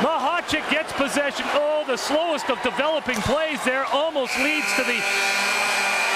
[0.00, 1.44] Machacek gets possession.
[1.52, 4.96] Oh, the slowest of developing plays there almost leads to the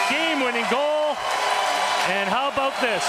[0.09, 1.13] game-winning goal.
[2.09, 3.05] And how about this?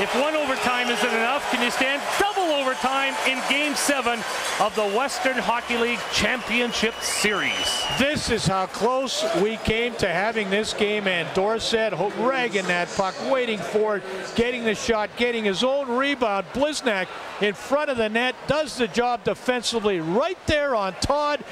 [0.00, 4.18] If one overtime isn't enough, can you stand double overtime in Game 7
[4.58, 7.84] of the Western Hockey League Championship Series?
[7.98, 12.88] This is how close we came to having this game and Dorsett ho- ragging that
[12.96, 14.02] puck, waiting for it,
[14.34, 16.46] getting the shot, getting his own rebound.
[16.54, 17.06] Bliznak
[17.42, 21.44] in front of the net does the job defensively right there on Todd.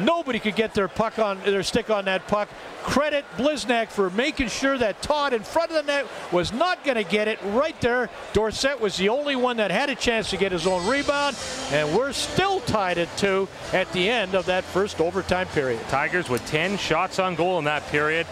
[0.00, 2.48] Nobody could get their puck on their stick on that puck.
[2.82, 6.96] Credit Bliznak for making sure that Todd in front of the net was not going
[6.96, 8.10] to get it right there.
[8.32, 11.36] Dorsett was the only one that had a chance to get his own rebound,
[11.70, 15.80] and we're still tied at two at the end of that first overtime period.
[15.88, 18.26] Tigers with 10 shots on goal in that period,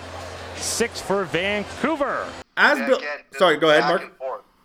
[0.56, 2.26] six for Vancouver.
[2.56, 3.00] As Bill,
[3.38, 4.12] sorry, go ahead, Mark.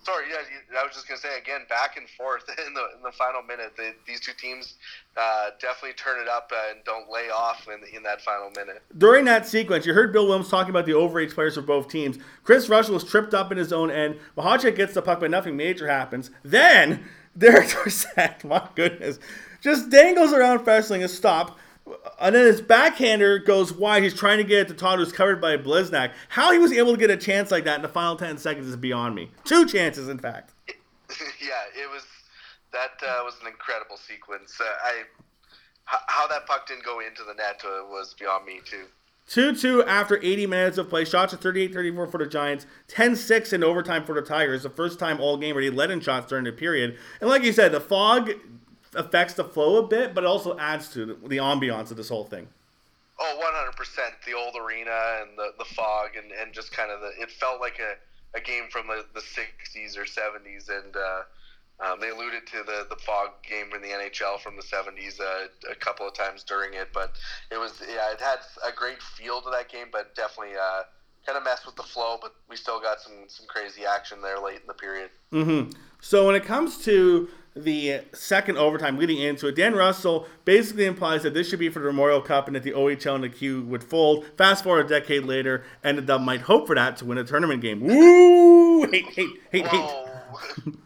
[0.06, 3.12] Sorry, yeah, I was just gonna say again, back and forth in the in the
[3.12, 3.74] final minute.
[3.76, 4.76] They, these two teams
[5.18, 8.84] uh, definitely turn it up and don't lay off in, in that final minute.
[8.96, 12.20] During that sequence, you heard Bill Williams talking about the overage players for both teams.
[12.44, 14.20] Chris Russell was tripped up in his own end.
[14.38, 16.30] Machacek gets the puck, but nothing major happens.
[16.44, 17.06] Then
[17.38, 19.18] Derek Dorsett, my goodness,
[19.60, 21.58] just dangles around Fessling a stop.
[22.20, 24.04] And then his backhander goes wide.
[24.04, 26.14] He's trying to get it to Todd, who's covered by Bliznak.
[26.30, 28.68] How he was able to get a chance like that in the final 10 seconds
[28.68, 29.30] is beyond me.
[29.44, 30.54] Two chances, in fact.
[30.68, 32.04] yeah, it was
[32.72, 34.60] that uh, was an incredible sequence.
[34.60, 35.04] Uh, I
[35.86, 38.86] how that puck didn't go into the net uh, was beyond me too.
[39.28, 41.06] 2 2 after 80 minutes of play.
[41.06, 42.66] Shots at 38 34 for the Giants.
[42.88, 44.64] 10 6 in overtime for the Tigers.
[44.64, 46.98] The first time all game where they led in shots during the period.
[47.22, 48.32] And like you said, the fog
[48.96, 52.10] affects the flow a bit, but it also adds to the, the ambiance of this
[52.10, 52.48] whole thing.
[53.20, 54.26] Oh, 100%.
[54.26, 57.12] The old arena and the, the fog and, and just kind of the.
[57.22, 57.96] It felt like a,
[58.38, 60.70] a game from the, the 60s or 70s.
[60.70, 61.22] And uh,
[61.86, 65.48] um, they alluded to the, the fog game in the NHL from the 70s uh,
[65.72, 66.90] a couple of times during it.
[66.94, 67.14] But
[67.52, 70.84] it was, yeah, it had a great feel to that game, but definitely uh,
[71.26, 72.18] kind of messed with the flow.
[72.22, 75.10] But we still got some, some crazy action there late in the period.
[75.32, 75.72] Mm-hmm.
[76.02, 81.24] So when it comes to the second overtime leading into it, Dan Russell basically implies
[81.24, 83.64] that this should be for the Memorial Cup and that the OHL and the Q
[83.64, 84.26] would fold.
[84.38, 87.24] Fast forward a decade later, and the Dub might hope for that to win a
[87.24, 87.80] tournament game.
[87.80, 88.86] Woo!
[88.88, 89.90] Hate, hate, hate, hate.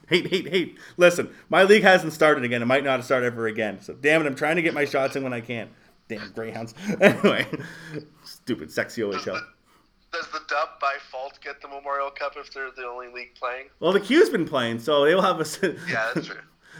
[0.07, 0.77] Hate, hate, hate.
[0.97, 2.61] Listen, my league hasn't started again.
[2.61, 3.81] It might not start ever again.
[3.81, 5.69] So damn it, I'm trying to get my shots in when I can.
[6.07, 6.73] Damn Greyhounds.
[7.01, 7.47] Anyway,
[8.23, 9.41] stupid sexy OHL.
[10.11, 13.67] Does the dub by fault get the Memorial Cup if they're the only league playing?
[13.79, 15.75] Well, the Q's been playing, so they'll have a.
[15.87, 16.37] Yeah, that's true.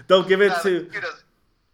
[0.08, 0.90] They'll give it to.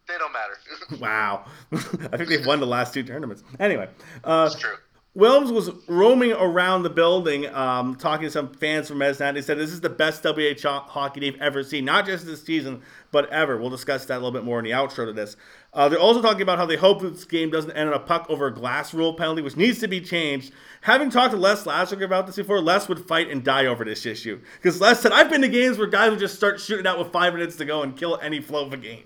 [0.08, 0.56] They don't matter.
[1.00, 1.46] Wow.
[1.72, 3.42] I think they've won the last two tournaments.
[3.58, 3.88] Anyway,
[4.22, 4.76] uh, That's true.
[5.16, 9.34] Wilms was roaming around the building, um, talking to some fans from Mesnat.
[9.34, 12.82] He said this is the best WHL hockey they've ever seen, not just this season,
[13.12, 13.56] but ever.
[13.56, 15.36] We'll discuss that a little bit more in the outro to this.
[15.72, 18.26] Uh, they're also talking about how they hope this game doesn't end in a puck
[18.28, 20.52] over glass rule penalty, which needs to be changed.
[20.82, 24.04] Having talked to Les Lazaruk about this before, Les would fight and die over this
[24.04, 24.38] issue.
[24.56, 27.10] Because Les said, I've been to games where guys would just start shooting out with
[27.10, 29.04] five minutes to go and kill any flow of a game.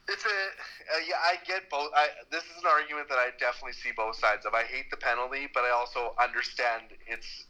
[0.08, 0.61] it's a
[0.92, 1.90] uh, yeah, I get both.
[1.94, 4.54] I, this is an argument that I definitely see both sides of.
[4.54, 7.44] I hate the penalty, but I also understand its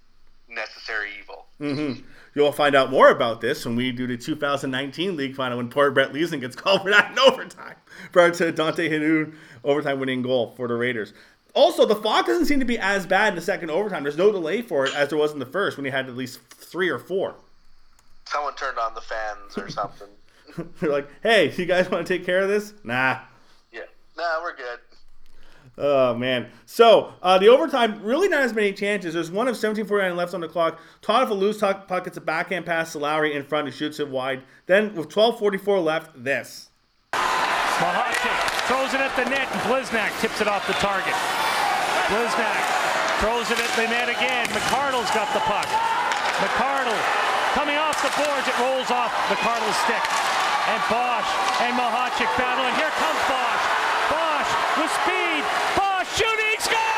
[0.49, 1.47] necessary evil.
[1.61, 2.03] Mm-hmm.
[2.35, 5.91] You'll find out more about this when we do the 2019 league final when poor
[5.91, 7.77] Brett Leeson gets called for that in overtime
[8.13, 11.13] prior to Dante Hannoun overtime winning goal for the Raiders.
[11.55, 14.03] Also, the fog doesn't seem to be as bad in the second overtime.
[14.03, 16.17] There's no delay for it as there was in the first when he had at
[16.17, 17.35] least three or four.
[18.25, 20.09] Someone turned on the fans or something.
[20.81, 22.73] They're like, hey, you guys want to take care of this?
[22.85, 23.21] Nah,
[24.17, 24.81] Nah, we're good.
[25.79, 26.53] Oh man!
[26.67, 29.15] So uh, the overtime really not as many chances.
[29.15, 30.79] There's one of 17:49 left on the clock.
[31.01, 34.09] Todd a loose puck gets a backhand pass to Lowry in front who shoots it
[34.09, 34.43] wide.
[34.67, 36.69] Then with 12:44 left, this.
[37.15, 38.39] Machacek
[38.69, 41.17] throws it at the net, and Bliznak tips it off the target.
[42.13, 42.63] Bliznak
[43.25, 44.47] throws it at the net again.
[44.53, 45.67] McArdle's got the puck.
[46.37, 47.01] McArdle
[47.57, 48.45] coming off the boards.
[48.45, 50.05] It rolls off McArdle's stick.
[50.69, 51.27] And Bosch
[51.65, 53.62] and Machacek battle, and here comes Bosch
[54.79, 55.45] with speed.
[55.77, 56.93] Bosch shooting, score!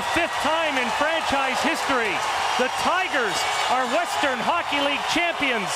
[0.00, 2.16] the fifth time in franchise history.
[2.56, 3.36] The Tigers
[3.68, 5.68] are Western Hockey League champions,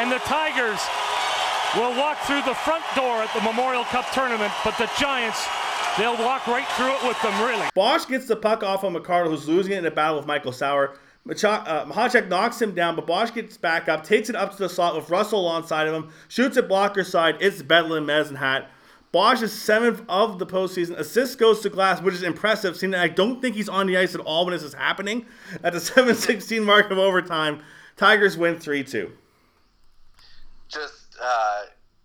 [0.00, 0.78] and the Tigers
[1.74, 5.48] will walk through the front door at the Memorial Cup tournament, but the Giants,
[5.96, 7.66] they'll walk right through it with them, really.
[7.74, 10.52] Bosch gets the puck off of McArdle, who's losing it in a battle with Michael
[10.52, 10.98] Sauer.
[11.26, 11.32] uh,
[11.86, 14.94] Machacek knocks him down, but Bosch gets back up, takes it up to the slot
[14.94, 17.38] with Russell alongside of him, shoots it blocker side.
[17.40, 18.66] It's Bedlam Mezenhat.
[19.12, 20.98] Bosch is seventh of the postseason.
[20.98, 23.96] Assist goes to Glass, which is impressive, seeing that I don't think he's on the
[23.96, 25.24] ice at all when this is happening.
[25.64, 27.62] At the 7-16 mark of overtime,
[27.96, 29.12] Tigers win 3-2.
[30.72, 31.62] Just uh,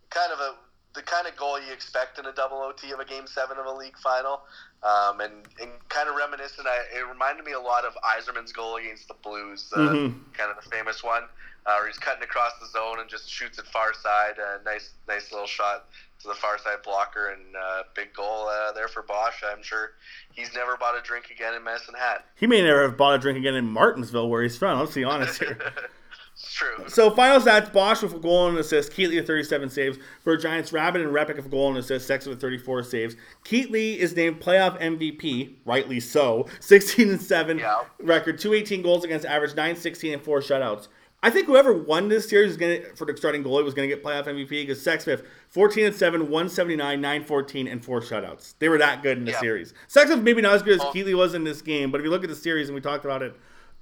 [0.09, 0.55] kind of a
[0.97, 3.68] the kind of goal you expect in a double OT of a game seven of
[3.68, 4.41] a league final,
[4.82, 6.65] um, and, and kind of reminiscent.
[6.68, 10.18] I, it reminded me a lot of Yzerman's goal against the Blues, uh, mm-hmm.
[10.34, 11.24] kind of the famous one,
[11.68, 14.39] uh, where he's cutting across the zone and just shoots it far side.
[14.41, 15.86] Uh, nice, nice little shot
[16.22, 19.43] to the far side blocker and uh, big goal uh, there for Bosch.
[19.45, 19.91] I'm sure
[20.34, 22.26] he's never bought a drink again in Medicine Hat.
[22.36, 24.80] He may never have bought a drink again in Martensville, where he's from.
[24.80, 25.59] Let's be honest here.
[26.43, 26.85] true.
[26.88, 29.97] So final stats: Bosch with a goal and assist, Keetley with 37 saves.
[30.23, 33.15] For Giants, Rabbit and Repik with a goal and assist, Sexsmith with 34 saves.
[33.45, 36.47] Keetley is named playoff MVP, rightly so.
[36.59, 37.81] 16 and 7 yeah.
[37.99, 40.88] record, 218 goals against average, 9, 16 and 4 shutouts.
[41.23, 43.89] I think whoever won this series is going to, for the starting goalie was going
[43.89, 48.53] to get playoff MVP because Sexsmith, 14 and 7, 179, 914, and four shutouts.
[48.59, 49.39] They were that good in the yeah.
[49.39, 49.73] series.
[49.88, 50.91] Sexsmith maybe not as good as oh.
[50.93, 53.03] Keetley was in this game, but if you look at the series and we talked
[53.03, 53.35] about it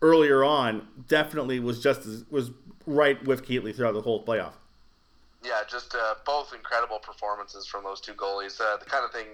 [0.06, 2.52] earlier on, definitely was just as, was
[2.86, 4.54] right with Keetley throughout the whole playoff.
[5.44, 8.62] Yeah, just uh, both incredible performances from those two goalies.
[8.62, 9.26] Uh, the kind of thing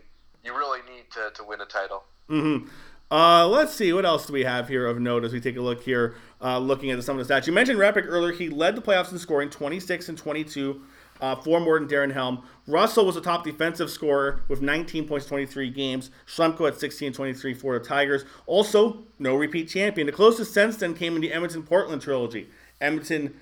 [0.43, 2.03] you really need to, to win a title.
[2.29, 2.69] Mm-hmm.
[3.11, 5.61] Uh, let's see what else do we have here of note as we take a
[5.61, 7.45] look here, uh, looking at some of the stats.
[7.45, 8.31] You mentioned Repik earlier.
[8.31, 10.81] He led the playoffs in scoring, 26 and 22,
[11.21, 12.43] uh, four more than Darren Helm.
[12.67, 16.09] Russell was a top defensive scorer with 19 points, 23 games.
[16.25, 18.25] Schlemko at 16 23 for the Tigers.
[18.47, 20.07] Also, no repeat champion.
[20.07, 22.49] The closest since then came in the Edmonton Portland trilogy.
[22.81, 23.35] Edmonton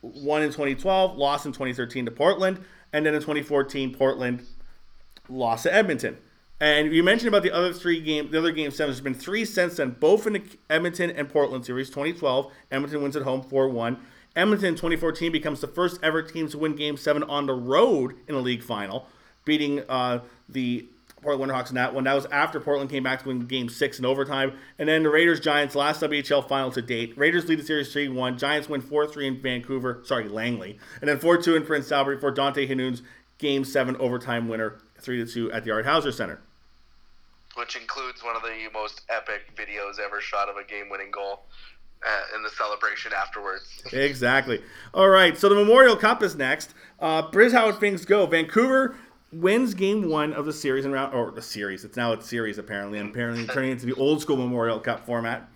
[0.00, 2.60] won in 2012, lost in 2013 to Portland,
[2.92, 4.44] and then in 2014, Portland
[5.28, 6.16] lost to Edmonton.
[6.60, 8.96] And you mentioned about the other three game, the other game sevens.
[8.96, 11.88] There's been three since then, both in the Edmonton and Portland series.
[11.88, 13.98] 2012, Edmonton wins at home 4-1.
[14.34, 18.34] Edmonton 2014 becomes the first ever team to win Game Seven on the road in
[18.34, 19.06] a league final,
[19.44, 20.86] beating uh, the
[21.20, 22.04] Portland Winterhawks in that one.
[22.04, 24.52] That was after Portland came back to win Game Six in overtime.
[24.78, 27.16] And then the Raiders Giants last WHL final to date.
[27.16, 28.38] Raiders lead the series 3-1.
[28.38, 30.00] Giants win 4-3 in Vancouver.
[30.04, 33.02] Sorry, Langley, and then 4-2 in Prince Albert for Dante Hannoun's
[33.38, 36.40] Game Seven overtime winner, 3-2 at the Art Hauser Center
[37.54, 41.44] which includes one of the most epic videos ever shot of a game-winning goal.
[42.06, 43.82] Uh, in the celebration afterwards.
[43.92, 44.62] exactly.
[44.94, 46.74] All right, so the Memorial Cup is next.
[47.00, 48.26] Uh, here's how would things go.
[48.26, 48.96] Vancouver
[49.32, 51.84] wins game one of the series in round or the series.
[51.84, 55.48] It's now a series apparently, and apparently turning into the old school Memorial Cup format.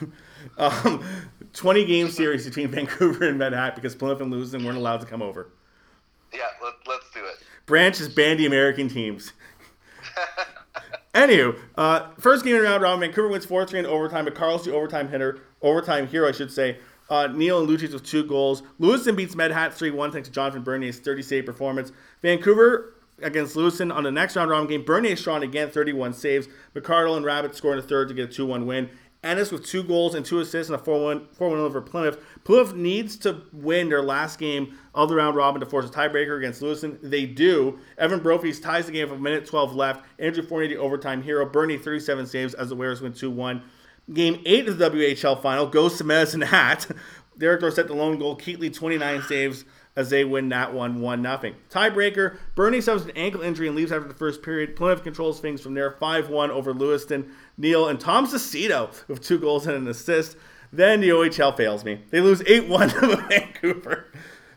[0.58, 1.04] um,
[1.52, 5.22] 20 game series between Vancouver and Manhattan because Plymouth and Lewiston weren't allowed to come
[5.22, 5.50] over.
[6.32, 7.42] Yeah, let, let's do it.
[7.66, 9.32] Branch is banned the American teams.
[11.14, 14.64] Anywho, uh, first game in round robin, Vancouver wins 4 3 in overtime, but Karl's
[14.64, 16.78] the overtime hitter, overtime hero, I should say.
[17.10, 18.62] Uh, Neal and Lucic with two goals.
[18.78, 21.92] Lewiston beats Med Hat 3 1 thanks to Jonathan Bernier's 30 save performance.
[22.22, 24.84] Vancouver against Lewiston on the next round robin game.
[24.84, 26.48] Bernier strong again, 31 saves.
[26.74, 28.88] McArdle and Rabbit scoring a third to get a 2 1 win.
[29.22, 32.18] Ennis with two goals and two assists and a 4 1 over Plymouth.
[32.44, 36.38] Plymouth needs to win their last game of the round robin to force a tiebreaker
[36.38, 36.98] against Lewiston.
[37.02, 37.78] They do.
[37.98, 40.04] Evan Brophy ties the game with a minute 12 left.
[40.18, 41.46] Andrew Fournier, the overtime hero.
[41.46, 43.62] Bernier, 37 saves as the Warriors win 2 1.
[44.12, 46.88] Game 8 of the WHL final goes to Medicine Hat.
[47.38, 48.36] Derek Dorsett, the lone goal.
[48.36, 49.64] Keetley, 29 saves
[49.94, 51.54] as they win that one 1 0.
[51.70, 54.74] Tiebreaker, Bernier suffers an ankle injury and leaves after the first period.
[54.74, 57.32] Plymouth controls things from there 5 1 over Lewiston.
[57.56, 60.36] Neal and Tom Sestito with two goals and an assist.
[60.72, 62.00] Then the OHL fails me.
[62.10, 64.06] They lose 8 1 to Vancouver.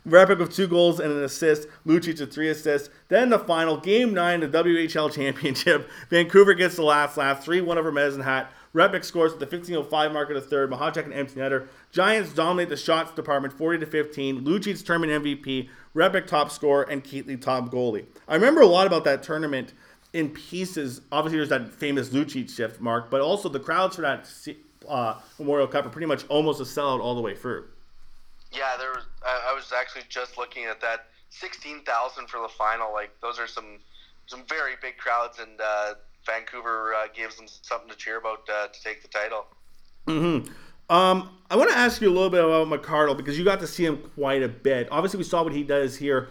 [0.08, 1.68] Repik with two goals and an assist.
[1.86, 2.90] Lucic with three assists.
[3.08, 5.90] Then the final, game nine, the WHL Championship.
[6.10, 8.52] Vancouver gets the last laugh, 3 1 over Medicine Hat.
[8.76, 10.70] Repik scores at the 15:05 mark of the third.
[10.70, 11.68] Machacek and empty netter.
[11.92, 14.44] Giants dominate the shots department 40 to 15.
[14.44, 15.70] Lucic's tournament MVP.
[15.96, 18.06] Repik top scorer and Keetley top goalie.
[18.28, 19.74] I remember a lot about that tournament
[20.12, 21.02] in pieces.
[21.12, 24.28] Obviously, there's that famous Lucic shift mark, but also the crowds for that
[24.88, 27.66] uh, Memorial Cup are pretty much almost a sellout all the way through.
[28.52, 29.04] Yeah, there was.
[29.26, 31.08] I, I was actually just looking at that.
[31.30, 32.94] Sixteen thousand for the final.
[32.94, 33.80] Like those are some
[34.28, 38.68] some very big crowds, and uh, Vancouver uh, gives them something to cheer about uh,
[38.68, 39.46] to take the title.
[40.08, 40.52] Mm-hmm.
[40.88, 43.68] Um, I want to ask you a little bit about McArdle because you got to
[43.68, 44.88] see him quite a bit.
[44.92, 46.30] Obviously, we saw what he does here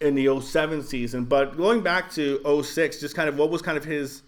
[0.00, 3.76] in the 07 season, but going back to 06, just kind of what was kind
[3.76, 4.22] of his,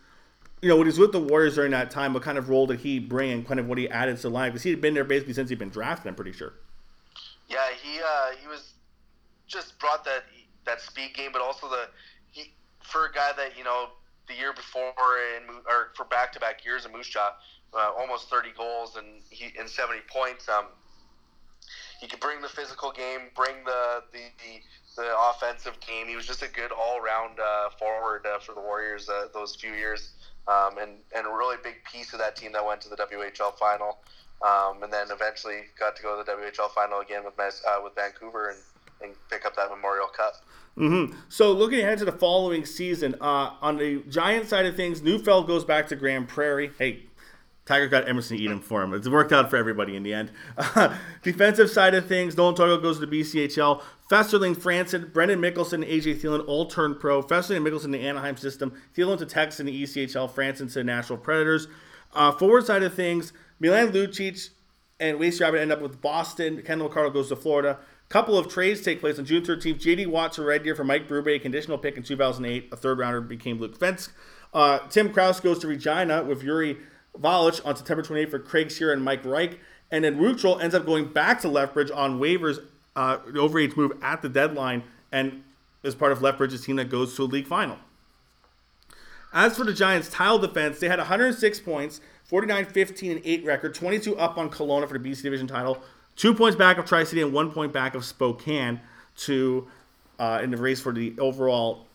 [0.61, 2.81] you know, when he's with the Warriors during that time, what kind of role did
[2.81, 4.51] he bring and kind of what he added to the line?
[4.51, 6.55] Because he had been there basically since he'd been drafted, I'm pretty sure.
[7.49, 8.73] Yeah, he uh, he was
[9.47, 10.25] just brought that
[10.67, 11.89] that speed game, but also the
[12.33, 12.53] he
[12.83, 13.89] for a guy that you know
[14.29, 14.93] the year before
[15.37, 17.33] in or for back to back years in Moose Jaw,
[17.75, 20.49] uh, almost 30 goals and he and 70 points.
[20.49, 20.67] Um,
[22.01, 26.07] he could bring the physical game, bring the the, the, the offensive game.
[26.07, 29.57] He was just a good all round uh, forward uh, for the Warriors uh, those
[29.57, 30.13] few years,
[30.49, 33.57] um, and and a really big piece of that team that went to the WHL
[33.59, 33.99] final.
[34.41, 37.95] Um, and then eventually got to go to the WHL final again with uh, with
[37.97, 38.59] Vancouver and,
[39.03, 40.35] and pick up that Memorial Cup.
[40.77, 41.17] Mm-hmm.
[41.29, 45.49] So looking ahead to the following season, uh, on the Giant side of things, Newfeld
[45.49, 46.71] goes back to Grande Prairie.
[46.79, 47.03] Hey,
[47.67, 48.95] Tiger got Emerson Etem for him.
[48.95, 50.31] It's worked out for everybody in the end.
[51.23, 53.83] Defensive side of things, Nolan Torgo goes to the BCHL.
[54.09, 57.21] Festerling, Franson, Brendan Mikkelson, AJ Thielen all turned pro.
[57.21, 58.73] Festerling and Mikkelson, the Anaheim system.
[58.97, 60.31] Thielen to Texas in the ECHL.
[60.31, 61.69] Franson to Nashville Predators.
[62.15, 64.51] Uh, forward side of things, Milan Lucic
[64.99, 66.63] and Wacey Rabbit end up with Boston.
[66.63, 67.79] Kenndal McArdle goes to Florida.
[68.09, 69.79] Couple of trades take place on June 13th.
[69.79, 72.71] JD Watts, a red deer for Mike Brube, conditional pick in 2008.
[72.73, 74.11] A third rounder became Luke Fensk.
[74.55, 76.79] Uh, Tim Kraus goes to Regina with Yuri
[77.19, 79.61] Valich on September 28th for Craig Shearer and Mike Reich.
[79.91, 82.59] And then Rutrell ends up going back to Lethbridge on waivers,
[82.99, 84.83] uh, overage move at the deadline,
[85.13, 85.45] and
[85.85, 87.79] is part of Lethbridge's team that goes to a league final.
[89.33, 93.75] As for the Giants' tile defense, they had 106 points, 49 15 and 8 record,
[93.75, 95.81] 22 up on Kelowna for the BC Division title,
[96.17, 98.81] two points back of Tri City, and one point back of Spokane
[99.19, 99.69] to
[100.19, 101.87] uh, in the race for the overall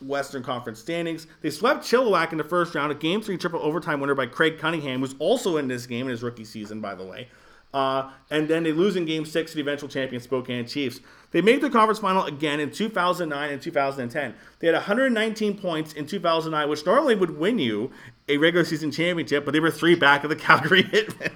[0.00, 1.26] Western Conference standings.
[1.40, 4.60] They swept Chilliwack in the first round, a game three triple overtime winner by Craig
[4.60, 7.26] Cunningham, who's also in this game in his rookie season, by the way.
[7.72, 11.00] Uh, and then they lose in game six to the eventual champion Spokane Chiefs.
[11.30, 14.34] They made the conference final again in 2009 and 2010.
[14.58, 17.90] They had 119 points in 2009, which normally would win you
[18.28, 21.32] a regular season championship, but they were three back of the Calgary Hitmen.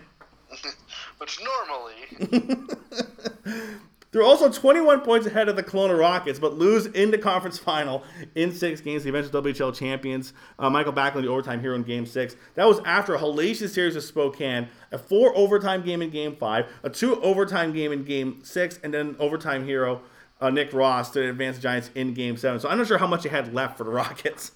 [1.19, 2.59] which normally.
[4.13, 8.03] They're also 21 points ahead of the Kelowna Rockets, but lose in the conference final
[8.35, 9.03] in six games.
[9.03, 12.37] The eventual WHL champions, uh, Mikael Backlund, the overtime hero in Game Six.
[12.55, 16.67] That was after a hellacious series of Spokane, a four overtime game in Game Five,
[16.83, 20.01] a two overtime game in Game Six, and then overtime hero
[20.41, 22.61] uh, Nick Ross to advance the Giants in Game Seven.
[22.61, 24.53] So I'm not sure how much they had left for the Rockets.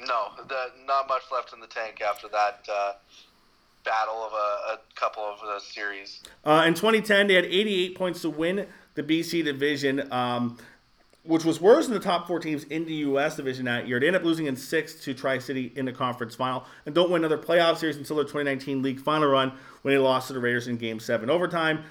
[0.00, 2.66] No, the, not much left in the tank after that.
[2.70, 2.92] Uh,
[3.84, 6.22] battle of a, a couple of the series.
[6.44, 10.12] Uh, in 2010, they had 88 points to win the BC division.
[10.12, 10.58] Um,
[11.24, 13.36] which was worse than the top four teams in the U.S.
[13.36, 13.98] division that year.
[13.98, 17.10] They ended up losing in six to Tri City in the conference final and don't
[17.10, 20.40] win another playoff series until their 2019 league final run when they lost to the
[20.40, 21.82] Raiders in Game 7 overtime.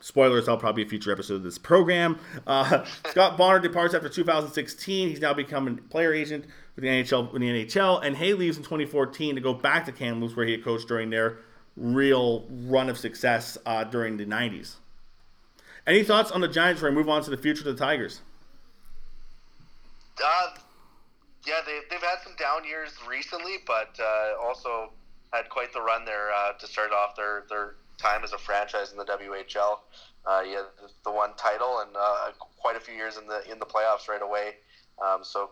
[0.00, 2.18] Spoilers, that'll probably be a future episode of this program.
[2.46, 5.08] Uh, Scott Bonner departs after 2016.
[5.08, 8.56] He's now become a player agent with the NHL, with the NHL, and Hay leaves
[8.56, 11.38] in 2014 to go back to Kamloops, where he had coached during their
[11.76, 14.76] real run of success uh, during the 90s.
[15.86, 18.20] Any thoughts on the Giants before I move on to the future of the Tigers?
[20.24, 20.54] Uh,
[21.46, 24.92] yeah, they, they've had some down years recently, but uh, also
[25.32, 28.92] had quite the run there uh, to start off their, their time as a franchise
[28.92, 29.78] in the WHL.
[30.26, 33.58] Uh, yeah, the, the one title and uh, quite a few years in the in
[33.58, 34.54] the playoffs right away.
[35.04, 35.50] Um, so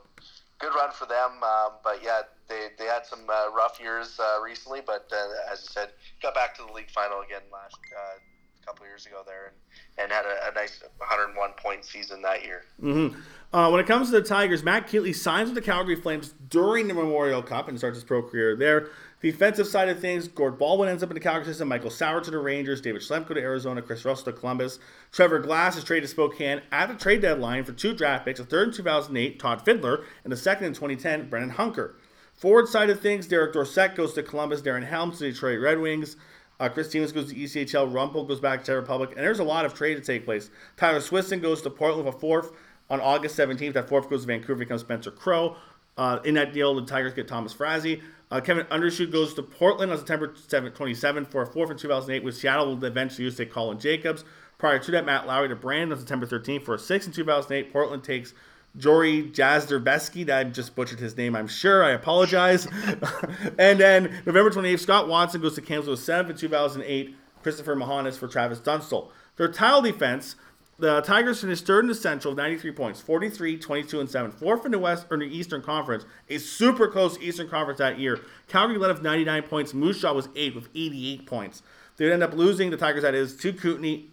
[0.58, 1.42] good run for them.
[1.42, 5.66] Um, but yeah, they, they had some uh, rough years uh, recently, but uh, as
[5.68, 5.88] I said,
[6.22, 8.18] got back to the league final again last uh,
[8.64, 9.52] couple years ago there,
[9.98, 12.62] and, and had a, a, nice 101 point season that year.
[12.82, 13.18] Mm-hmm.
[13.52, 16.88] Uh, when it comes to the Tigers, Matt Keetley signs with the Calgary Flames during
[16.88, 18.88] the Memorial Cup and starts his pro career there.
[19.22, 22.30] Defensive side of things, Gord Baldwin ends up in the Calgary system, Michael Sauer to
[22.32, 24.80] the Rangers, David Schlemko to Arizona, Chris Russell to Columbus.
[25.12, 28.44] Trevor Glass is traded to Spokane at the trade deadline for two draft picks, a
[28.44, 31.94] third in 2008, Todd Fiddler, and the second in 2010, Brennan Hunker.
[32.34, 36.16] Forward side of things, Derek Dorsett goes to Columbus, Darren Helms to Detroit Red Wings.
[36.58, 39.44] Uh, Chris Stevens goes to ECHL, Rumpel goes back to Czech Republic, and there's a
[39.44, 40.50] lot of trade to take place.
[40.76, 42.50] Tyler Swiston goes to Portland a fourth
[42.90, 43.74] on August 17th.
[43.74, 45.56] That fourth goes to Vancouver, becomes Spencer Crow.
[45.96, 48.02] Uh, in that deal, the Tigers get Thomas Frazee.
[48.30, 52.24] Uh, Kevin Undershute goes to Portland on September 7, 27 for a fourth in 2008,
[52.24, 54.24] with Seattle will eventually use to Colin Jacobs.
[54.56, 57.72] Prior to that, Matt Lowry to Brandon on September 13th for a sixth in 2008.
[57.72, 58.32] Portland takes
[58.76, 60.30] Jory Jazderbeski.
[60.30, 61.84] I just butchered his name, I'm sure.
[61.84, 62.66] I apologize.
[63.58, 67.14] and then November 28th, Scott Watson goes to Kansas with seventh in 2008.
[67.42, 69.10] Christopher Mahanis for Travis Dunstall.
[69.36, 70.36] Their tile defense
[70.82, 74.32] the Tigers finished third in the Central, 93 points, 43, 22, and 7.
[74.32, 78.18] Fourth in the West or the Eastern Conference, a super close Eastern Conference that year.
[78.48, 79.72] Calgary led with 99 points.
[79.72, 81.62] Moose Jaw was eighth with 88 points.
[81.96, 84.06] They would end up losing, the Tigers that is, to Kootenay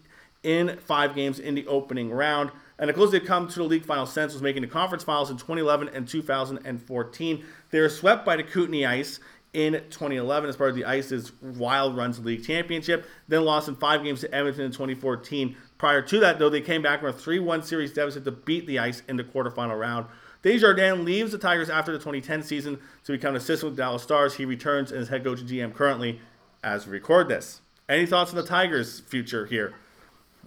[0.43, 2.51] in five games in the opening round.
[2.77, 5.31] And the closest they've come to the league final since was making the conference finals
[5.31, 7.45] in 2011 and 2014.
[7.71, 9.19] They were swept by the Kootenay Ice
[9.53, 14.03] in 2011 as part of the Ice's Wild Runs League Championship, then lost in five
[14.03, 15.57] games to Edmonton in 2014.
[15.79, 18.67] Prior to that, though, they came back from a 3 1 series deficit to beat
[18.67, 20.05] the Ice in the quarterfinal round.
[20.43, 24.35] Desjardins leaves the Tigers after the 2010 season to become an assistant with Dallas Stars.
[24.35, 26.19] He returns as head coach and GM currently
[26.63, 27.61] as we record this.
[27.87, 29.73] Any thoughts on the Tigers' future here?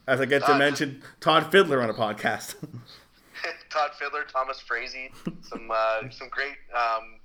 [0.07, 2.55] As I get to uh, mention Todd Fiddler on a podcast.
[3.71, 5.11] Todd Fiddler, Thomas Frazee,
[5.43, 7.17] some uh, some great um,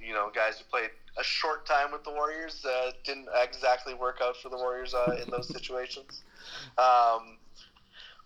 [0.00, 2.64] you know guys who played a short time with the Warriors.
[2.64, 6.22] Uh, didn't exactly work out for the Warriors uh, in those situations.
[6.78, 7.37] Um,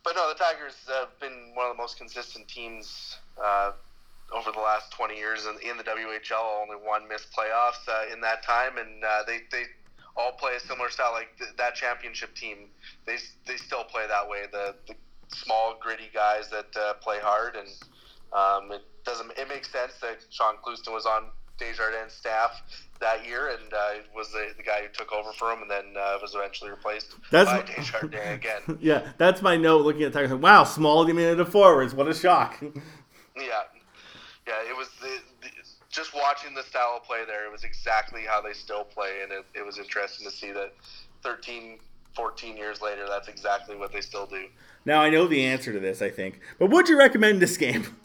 [0.05, 3.72] but no, the Tigers have been one of the most consistent teams uh,
[4.34, 6.62] over the last 20 years in, in, the WHL.
[6.62, 9.64] Only one missed playoffs uh, in that time, and uh, they they
[10.16, 11.12] all play a similar style.
[11.12, 12.68] Like th- that championship team,
[13.07, 14.44] they they still play that way.
[14.50, 14.94] The, the
[15.28, 17.68] small, gritty guys that uh, play hard, and
[18.32, 19.30] um, it doesn't.
[19.38, 22.50] It makes sense that Sean Clouston was on Desjardins staff
[23.03, 25.84] that year and uh, was the, the guy who took over for him and then
[25.98, 28.78] uh, was eventually replaced that's by Desjardins again.
[28.80, 30.38] yeah, that's my note looking at the Tigers.
[30.38, 31.94] Wow, small diminutive forwards.
[31.94, 32.62] What a shock.
[32.62, 32.70] yeah.
[34.46, 35.48] Yeah, it was the, the,
[35.90, 39.30] just watching the style of play there, it was exactly how they still play, and
[39.30, 40.72] it, it was interesting to see that
[41.22, 41.78] 13,
[42.16, 44.46] 14 years later, that's exactly what they still do.
[44.84, 47.96] Now, I know the answer to this, I think, but would you recommend this game?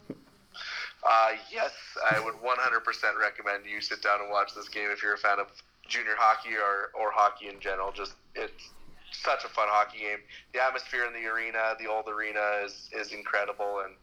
[1.08, 1.72] Uh, yes,
[2.12, 5.38] I would 100% recommend you sit down and watch this game if you're a fan
[5.38, 5.46] of
[5.88, 7.92] junior hockey or, or hockey in general.
[7.92, 8.70] Just it's
[9.10, 10.18] such a fun hockey game.
[10.52, 13.94] The atmosphere in the arena, the old arena, is is incredible, and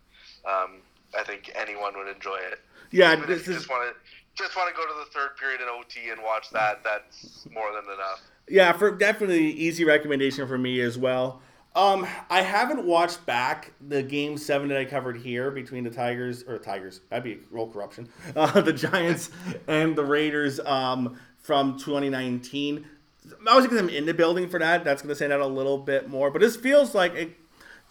[0.46, 0.82] um,
[1.18, 2.60] I think anyone would enjoy it.
[2.90, 3.60] Yeah, Even if you is...
[3.60, 6.50] just want to just want to go to the third period in OT and watch
[6.52, 6.84] that.
[6.84, 8.22] That's more than enough.
[8.50, 11.42] Yeah, for definitely easy recommendation for me as well.
[11.76, 16.44] Um, I haven't watched back the game seven that I covered here between the Tigers
[16.44, 17.02] or Tigers.
[17.10, 18.10] That'd be role corruption.
[18.36, 19.30] Uh, the Giants
[19.68, 22.86] and the Raiders um, from 2019.
[23.48, 24.84] I was because I'm in the building for that.
[24.84, 26.32] That's going to stand out a little bit more.
[26.32, 27.32] But this feels like it.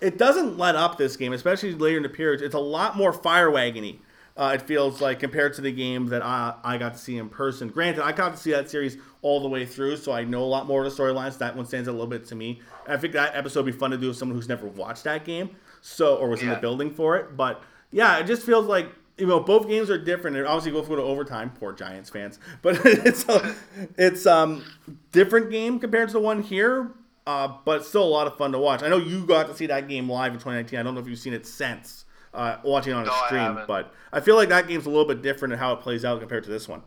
[0.01, 2.43] It doesn't let up this game, especially later in the period.
[2.43, 4.01] It's a lot more fire wagony
[4.37, 7.29] uh, it feels like compared to the game that I, I got to see in
[7.29, 7.69] person.
[7.69, 10.47] Granted, I got to see that series all the way through, so I know a
[10.47, 11.39] lot more of the storylines.
[11.39, 12.61] That one stands a little bit to me.
[12.89, 15.25] I think that episode would be fun to do with someone who's never watched that
[15.25, 15.51] game,
[15.83, 16.49] so or was yeah.
[16.49, 17.37] in the building for it.
[17.37, 17.63] But
[17.93, 18.89] yeah, it just feels like
[19.19, 20.37] you know both games are different.
[20.37, 21.51] And obviously, both go to overtime.
[21.51, 23.55] Poor Giants fans, but it's a,
[23.97, 24.65] it's um
[25.13, 26.91] different game compared to the one here.
[27.27, 28.83] Uh, but still a lot of fun to watch.
[28.83, 30.79] I know you got to see that game live in 2019.
[30.79, 32.04] I don't know if you've seen it since
[32.35, 33.41] uh, watching on a No, stream.
[33.41, 33.67] haven't.
[33.67, 36.21] But I feel like that game's a little bit different in how it plays out
[36.21, 36.83] compared to this one.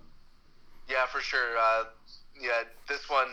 [0.90, 1.58] Yeah, for sure.
[1.58, 1.84] Uh,
[2.40, 3.28] yeah, this one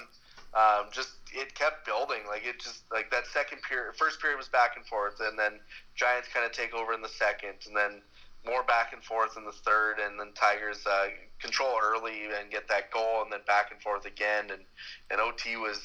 [0.55, 2.21] um, just it kept building.
[2.29, 5.61] Like it just like that second period, first period was back and forth, and then
[5.95, 8.01] Giants kind of take over in the second, and then
[8.47, 11.07] more back and forth in the third, and then Tigers uh,
[11.41, 14.63] control early and get that goal, and then back and forth again, and
[15.11, 15.81] and OT was.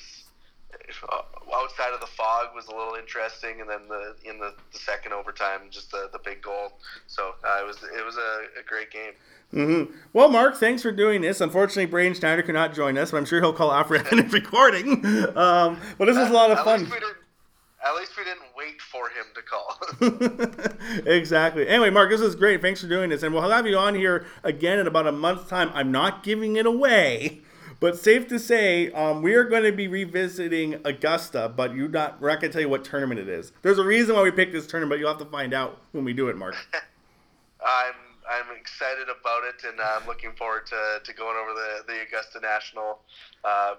[1.12, 1.22] Uh,
[1.56, 5.14] outside of the fog was a little interesting, and then the in the, the second
[5.14, 6.74] overtime, just the, the big goal.
[7.08, 9.14] So uh, it was it was a, a great game.
[9.52, 11.42] hmm Well, Mark, thanks for doing this.
[11.42, 15.06] Unfortunately, Braden Schneider could not join us, but I'm sure he'll call after his recording.
[15.38, 16.82] Um, but this was a lot of fun.
[16.82, 17.16] least we didn't.
[17.86, 21.06] At least we didn't wait for him to call.
[21.06, 21.68] exactly.
[21.68, 22.62] Anyway, Mark, this is great.
[22.62, 25.50] Thanks for doing this, and we'll have you on here again in about a month's
[25.50, 25.72] time.
[25.74, 27.40] I'm not giving it away,
[27.80, 31.52] but safe to say, um, we are going to be revisiting Augusta.
[31.56, 33.52] But you not, we're not going to tell you what tournament it is.
[33.62, 34.92] There's a reason why we picked this tournament.
[34.92, 36.56] But you'll have to find out when we do it, Mark.
[37.66, 37.94] I'm
[38.30, 42.40] I'm excited about it, and I'm looking forward to, to going over the the Augusta
[42.40, 43.00] National
[43.44, 43.76] uh,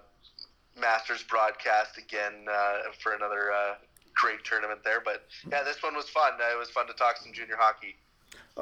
[0.79, 3.75] Masters broadcast again uh, for another uh,
[4.15, 5.01] great tournament there.
[5.05, 6.33] But yeah, this one was fun.
[6.41, 7.97] It was fun to talk some junior hockey.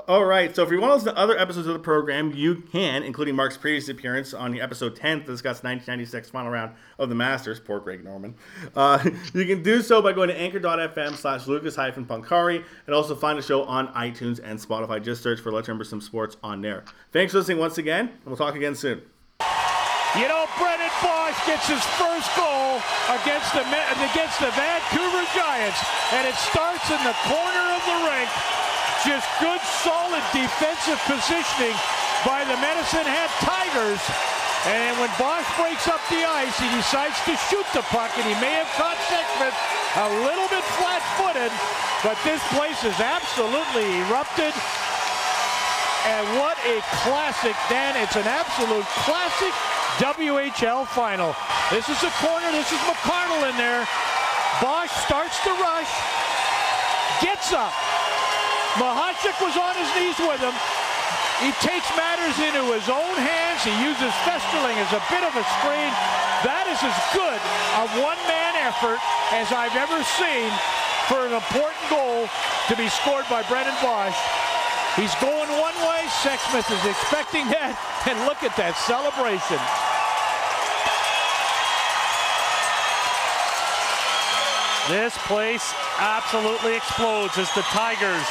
[0.07, 0.55] All right.
[0.55, 3.35] So if you want to listen to other episodes of the program, you can, including
[3.35, 7.59] Mark's previous appearance on the episode 10 to discuss 1996 final round of the Masters.
[7.59, 8.35] Poor Greg Norman.
[8.77, 9.03] Uh,
[9.35, 13.39] you can do so by going to anchor.fm slash lucas hyphen punkari and also find
[13.39, 15.03] the show on iTunes and Spotify.
[15.03, 16.85] Just search for Let's Remember Some Sports on there.
[17.13, 19.03] Thanks for listening once again, and we'll talk again soon.
[20.17, 25.81] You know, Brennan Bosch gets his first goal against the against the Vancouver Giants,
[26.13, 28.58] and it starts in the corner of the rink.
[29.09, 31.73] Just good, solid defensive positioning
[32.29, 34.05] by the Medicine Hat Tigers.
[34.69, 38.37] And when Bosch breaks up the ice, he decides to shoot the puck, and he
[38.37, 39.57] may have caught Sexsmith
[39.97, 41.49] a little bit flat-footed,
[42.05, 44.53] but this place is absolutely erupted.
[46.05, 47.97] And what a classic, Dan.
[47.97, 49.57] It's an absolute classic
[50.05, 51.33] WHL final.
[51.73, 52.53] This is a corner.
[52.53, 53.89] This is McArdle in there.
[54.61, 55.89] Bosch starts to rush.
[57.25, 57.73] Gets up.
[58.77, 60.53] Machacek was on his knees with him.
[61.41, 63.63] He takes matters into his own hands.
[63.63, 65.91] He uses Festerling as a bit of a screen.
[66.43, 67.39] That is as good
[67.79, 68.99] a one-man effort
[69.31, 70.51] as I've ever seen
[71.07, 72.27] for an important goal
[72.67, 74.19] to be scored by Brendan Bosch.
[74.99, 76.03] He's going one way.
[76.27, 77.79] Sexsmith is expecting that.
[78.09, 79.61] And look at that celebration.
[84.89, 88.25] This place absolutely explodes as the Tigers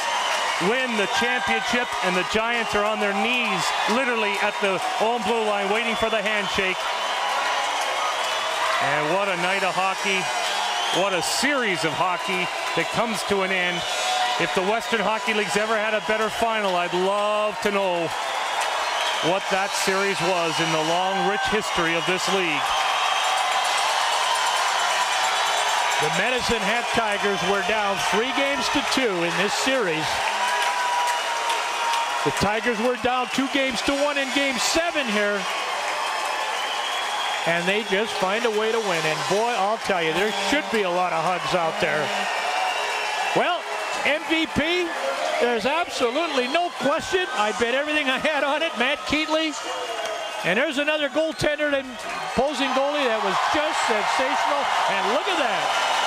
[0.66, 3.62] win the championship and the Giants are on their knees
[3.94, 6.78] literally at the own blue line waiting for the handshake.
[8.82, 10.18] And what a night of hockey.
[10.98, 12.42] What a series of hockey
[12.74, 13.78] that comes to an end.
[14.42, 18.10] If the Western Hockey League's ever had a better final, I'd love to know
[19.30, 22.66] what that series was in the long, rich history of this league.
[26.02, 30.06] The Medicine Hat Tigers were down three games to two in this series.
[32.24, 35.40] The Tigers were down two games to one in game seven here.
[37.46, 39.02] And they just find a way to win.
[39.06, 42.02] And boy, I'll tell you, there should be a lot of hugs out there.
[43.36, 43.62] Well,
[44.02, 44.90] MVP,
[45.40, 47.24] there's absolutely no question.
[47.38, 49.54] I bet everything I had on it, Matt Keetley.
[50.44, 51.86] And there's another goaltender and
[52.34, 54.62] opposing goalie that was just sensational.
[54.90, 55.97] And look at that.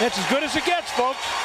[0.00, 1.43] That's as good as it gets, folks.